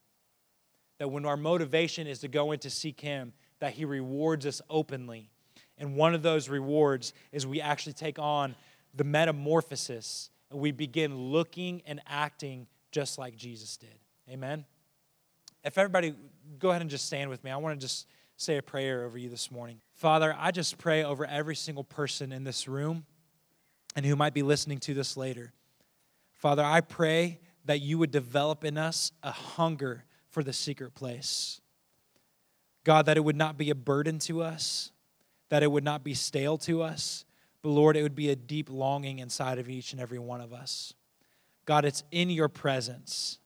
That 0.99 1.09
when 1.09 1.25
our 1.25 1.37
motivation 1.37 2.07
is 2.07 2.21
to 2.21 2.29
go 2.29 2.53
in 2.53 2.59
to 2.61 2.71
seek 2.71 3.01
Him, 3.01 3.33
that 3.61 3.73
He 3.73 3.85
rewards 3.85 4.45
us 4.47 4.61
openly. 4.69 5.31
And 5.79 5.97
one 5.97 6.15
of 6.15 6.23
those 6.23 6.49
rewards 6.49 7.13
is 7.33 7.47
we 7.47 7.61
actually 7.61 7.95
take 7.95 8.19
on 8.19 8.55
the 8.95 9.05
metamorphosis 9.05 10.31
and 10.51 10.61
we 10.61 10.71
begin 10.71 11.17
looking 11.17 11.83
and 11.87 12.01
acting 12.07 12.67
just 12.93 13.19
like 13.19 13.37
Jesus 13.37 13.77
did. 13.77 13.99
Amen? 14.31 14.65
If 15.65 15.77
everybody, 15.77 16.15
go 16.59 16.71
ahead 16.71 16.83
and 16.83 16.91
just 16.91 17.07
stand 17.07 17.31
with 17.31 17.43
me. 17.45 17.51
I 17.51 17.57
want 17.57 17.79
to 17.79 17.85
just 17.85 18.07
say 18.37 18.59
a 18.59 18.63
prayer 18.63 19.05
over 19.05 19.17
you 19.17 19.29
this 19.29 19.51
morning. 19.51 19.81
Father, 19.95 20.35
I 20.39 20.51
just 20.51 20.79
pray 20.79 21.05
over 21.05 21.25
every 21.25 21.57
single 21.57 21.85
person 21.85 22.33
in 22.33 22.45
this 22.45 22.69
room 22.69 23.07
and 23.95 24.05
who 24.05 24.17
might 24.17 24.35
be 24.35 24.43
listening 24.43 24.79
to 24.81 24.95
this 24.95 25.17
later. 25.17 25.53
Father, 26.35 26.63
I 26.63 26.83
pray 26.83 27.41
that 27.65 27.81
you 27.81 27.99
would 27.99 28.11
develop 28.11 28.65
in 28.65 28.77
us 28.77 29.11
a 29.23 29.31
hunger 29.31 30.05
for 30.29 30.43
the 30.43 30.53
secret 30.53 30.95
place. 30.95 31.61
God, 32.85 33.07
that 33.07 33.17
it 33.17 33.25
would 33.25 33.37
not 33.37 33.57
be 33.57 33.71
a 33.71 33.75
burden 33.75 34.19
to 34.21 34.43
us, 34.43 34.93
that 35.49 35.63
it 35.63 35.73
would 35.73 35.83
not 35.83 36.05
be 36.05 36.15
stale 36.15 36.59
to 36.59 36.83
us, 36.83 37.25
but 37.63 37.71
Lord, 37.71 37.97
it 37.97 38.03
would 38.03 38.15
be 38.15 38.31
a 38.31 38.37
deep 38.37 38.69
longing 38.71 39.19
inside 39.19 39.59
of 39.59 39.69
each 39.69 39.93
and 39.93 40.01
every 40.01 40.19
one 40.19 40.41
of 40.41 40.53
us. 40.53 40.95
God, 41.65 41.85
it's 41.85 42.05
in 42.13 42.31
your 42.31 42.49
presence 42.49 43.39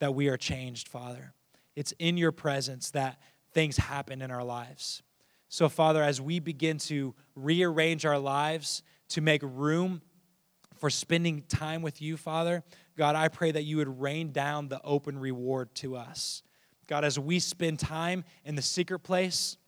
that 0.00 0.14
we 0.14 0.28
are 0.28 0.36
changed, 0.36 0.88
Father. 0.88 1.34
It's 1.76 1.92
in 1.98 2.16
your 2.16 2.32
presence 2.32 2.90
that 2.92 3.20
things 3.52 3.76
happen 3.76 4.22
in 4.22 4.30
our 4.30 4.44
lives. 4.44 5.02
So, 5.48 5.68
Father, 5.68 6.02
as 6.02 6.20
we 6.20 6.38
begin 6.38 6.78
to 6.78 7.14
rearrange 7.34 8.06
our 8.06 8.18
lives 8.18 8.82
to 9.10 9.20
make 9.20 9.42
room 9.44 10.02
for 10.80 10.88
spending 10.88 11.42
time 11.42 11.82
with 11.82 12.00
you, 12.00 12.16
Father. 12.16 12.64
God, 12.96 13.14
I 13.14 13.28
pray 13.28 13.52
that 13.52 13.64
you 13.64 13.76
would 13.76 14.00
rain 14.00 14.32
down 14.32 14.68
the 14.68 14.80
open 14.82 15.18
reward 15.18 15.74
to 15.76 15.94
us. 15.94 16.42
God, 16.86 17.04
as 17.04 17.18
we 17.18 17.38
spend 17.38 17.78
time 17.78 18.24
in 18.44 18.54
the 18.54 18.62
secret 18.62 19.00
place, 19.00 19.58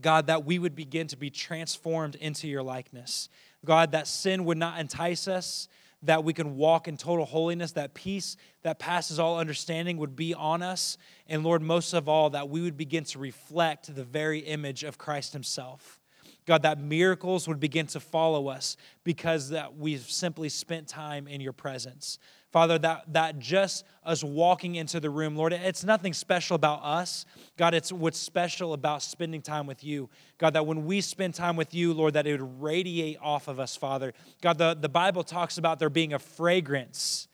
God, 0.00 0.26
that 0.26 0.44
we 0.44 0.58
would 0.58 0.74
begin 0.74 1.06
to 1.08 1.16
be 1.16 1.30
transformed 1.30 2.16
into 2.16 2.48
your 2.48 2.62
likeness. 2.62 3.28
God, 3.64 3.92
that 3.92 4.08
sin 4.08 4.44
would 4.44 4.58
not 4.58 4.80
entice 4.80 5.28
us, 5.28 5.68
that 6.02 6.24
we 6.24 6.32
can 6.32 6.56
walk 6.56 6.88
in 6.88 6.96
total 6.96 7.24
holiness, 7.24 7.72
that 7.72 7.94
peace 7.94 8.36
that 8.62 8.78
passes 8.78 9.18
all 9.18 9.38
understanding 9.38 9.96
would 9.98 10.16
be 10.16 10.34
on 10.34 10.62
us. 10.62 10.98
And 11.28 11.44
Lord, 11.44 11.62
most 11.62 11.94
of 11.94 12.08
all, 12.08 12.30
that 12.30 12.48
we 12.48 12.60
would 12.60 12.76
begin 12.76 13.04
to 13.04 13.18
reflect 13.18 13.94
the 13.94 14.04
very 14.04 14.40
image 14.40 14.84
of 14.84 14.98
Christ 14.98 15.32
Himself. 15.32 16.01
God, 16.44 16.62
that 16.62 16.80
miracles 16.80 17.46
would 17.46 17.60
begin 17.60 17.86
to 17.88 18.00
follow 18.00 18.48
us 18.48 18.76
because 19.04 19.50
that 19.50 19.76
we've 19.76 20.10
simply 20.10 20.48
spent 20.48 20.88
time 20.88 21.28
in 21.28 21.40
your 21.40 21.52
presence. 21.52 22.18
Father, 22.50 22.78
that, 22.80 23.10
that 23.14 23.38
just 23.38 23.84
us 24.04 24.22
walking 24.22 24.74
into 24.74 25.00
the 25.00 25.08
room, 25.08 25.36
Lord, 25.36 25.54
it's 25.54 25.84
nothing 25.84 26.12
special 26.12 26.54
about 26.54 26.82
us. 26.82 27.24
God, 27.56 27.72
it's 27.72 27.90
what's 27.90 28.18
special 28.18 28.74
about 28.74 29.02
spending 29.02 29.40
time 29.40 29.66
with 29.66 29.82
you. 29.82 30.10
God, 30.36 30.52
that 30.52 30.66
when 30.66 30.84
we 30.84 31.00
spend 31.00 31.34
time 31.34 31.56
with 31.56 31.72
you, 31.72 31.94
Lord, 31.94 32.12
that 32.14 32.26
it 32.26 32.38
would 32.38 32.62
radiate 32.62 33.18
off 33.22 33.48
of 33.48 33.58
us, 33.58 33.74
Father. 33.74 34.12
God, 34.42 34.58
the, 34.58 34.76
the 34.78 34.88
Bible 34.88 35.22
talks 35.22 35.56
about 35.56 35.78
there 35.78 35.88
being 35.88 36.12
a 36.12 36.18
fragrance 36.18 37.26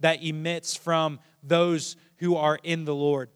that 0.00 0.22
emits 0.22 0.76
from 0.76 1.18
those 1.42 1.96
who 2.18 2.36
are 2.36 2.58
in 2.62 2.84
the 2.84 2.94
Lord. 2.94 3.30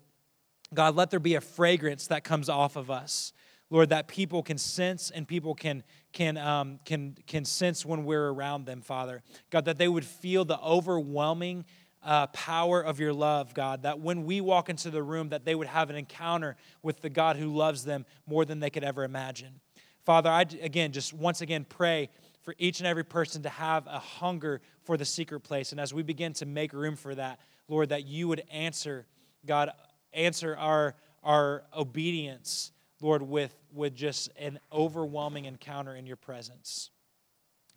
God, 0.74 0.96
let 0.96 1.10
there 1.10 1.20
be 1.20 1.34
a 1.34 1.40
fragrance 1.40 2.08
that 2.08 2.24
comes 2.24 2.48
off 2.48 2.76
of 2.76 2.90
us. 2.90 3.32
Lord, 3.72 3.88
that 3.88 4.06
people 4.06 4.42
can 4.42 4.58
sense 4.58 5.10
and 5.10 5.26
people 5.26 5.54
can, 5.54 5.82
can, 6.12 6.36
um, 6.36 6.78
can, 6.84 7.16
can 7.26 7.46
sense 7.46 7.86
when 7.86 8.04
we're 8.04 8.28
around 8.28 8.66
them, 8.66 8.82
Father. 8.82 9.22
God, 9.48 9.64
that 9.64 9.78
they 9.78 9.88
would 9.88 10.04
feel 10.04 10.44
the 10.44 10.60
overwhelming 10.60 11.64
uh, 12.02 12.26
power 12.26 12.82
of 12.82 13.00
your 13.00 13.14
love, 13.14 13.54
God, 13.54 13.84
that 13.84 13.98
when 13.98 14.26
we 14.26 14.42
walk 14.42 14.68
into 14.68 14.90
the 14.90 15.02
room, 15.02 15.30
that 15.30 15.46
they 15.46 15.54
would 15.54 15.68
have 15.68 15.88
an 15.88 15.96
encounter 15.96 16.54
with 16.82 17.00
the 17.00 17.08
God 17.08 17.36
who 17.36 17.48
loves 17.48 17.82
them 17.82 18.04
more 18.26 18.44
than 18.44 18.60
they 18.60 18.68
could 18.68 18.84
ever 18.84 19.04
imagine. 19.04 19.58
Father, 20.04 20.28
I 20.28 20.42
again 20.60 20.92
just 20.92 21.14
once 21.14 21.40
again 21.40 21.64
pray 21.66 22.10
for 22.42 22.54
each 22.58 22.80
and 22.80 22.86
every 22.86 23.04
person 23.04 23.42
to 23.44 23.48
have 23.48 23.86
a 23.86 23.98
hunger 23.98 24.60
for 24.84 24.98
the 24.98 25.06
secret 25.06 25.40
place. 25.40 25.72
And 25.72 25.80
as 25.80 25.94
we 25.94 26.02
begin 26.02 26.34
to 26.34 26.44
make 26.44 26.74
room 26.74 26.96
for 26.96 27.14
that, 27.14 27.40
Lord, 27.68 27.88
that 27.88 28.04
you 28.04 28.28
would 28.28 28.42
answer, 28.52 29.06
God, 29.46 29.70
answer 30.12 30.56
our, 30.58 30.94
our 31.22 31.64
obedience 31.74 32.71
Lord, 33.02 33.22
with, 33.22 33.54
with 33.74 33.94
just 33.94 34.30
an 34.38 34.60
overwhelming 34.72 35.44
encounter 35.44 35.94
in 35.94 36.06
your 36.06 36.16
presence. 36.16 36.90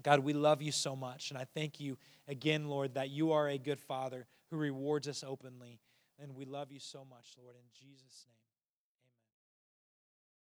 God, 0.04 0.20
we 0.20 0.34
love 0.34 0.62
you 0.62 0.72
so 0.72 0.96
much. 0.96 1.32
And 1.32 1.38
I 1.38 1.46
thank 1.56 1.80
you 1.80 1.98
again, 2.28 2.70
Lord, 2.70 2.94
that 2.94 3.10
you 3.10 3.32
are 3.32 3.50
a 3.50 3.58
good 3.58 3.80
father 3.80 4.28
who 4.52 4.58
rewards 4.58 5.08
us 5.08 5.24
openly. 5.28 5.80
And 6.22 6.36
we 6.36 6.46
love 6.46 6.72
you 6.72 6.80
so 6.80 7.06
much, 7.10 7.34
Lord, 7.42 7.56
in 7.56 7.64
Jesus' 7.74 8.26
name. 8.28 8.45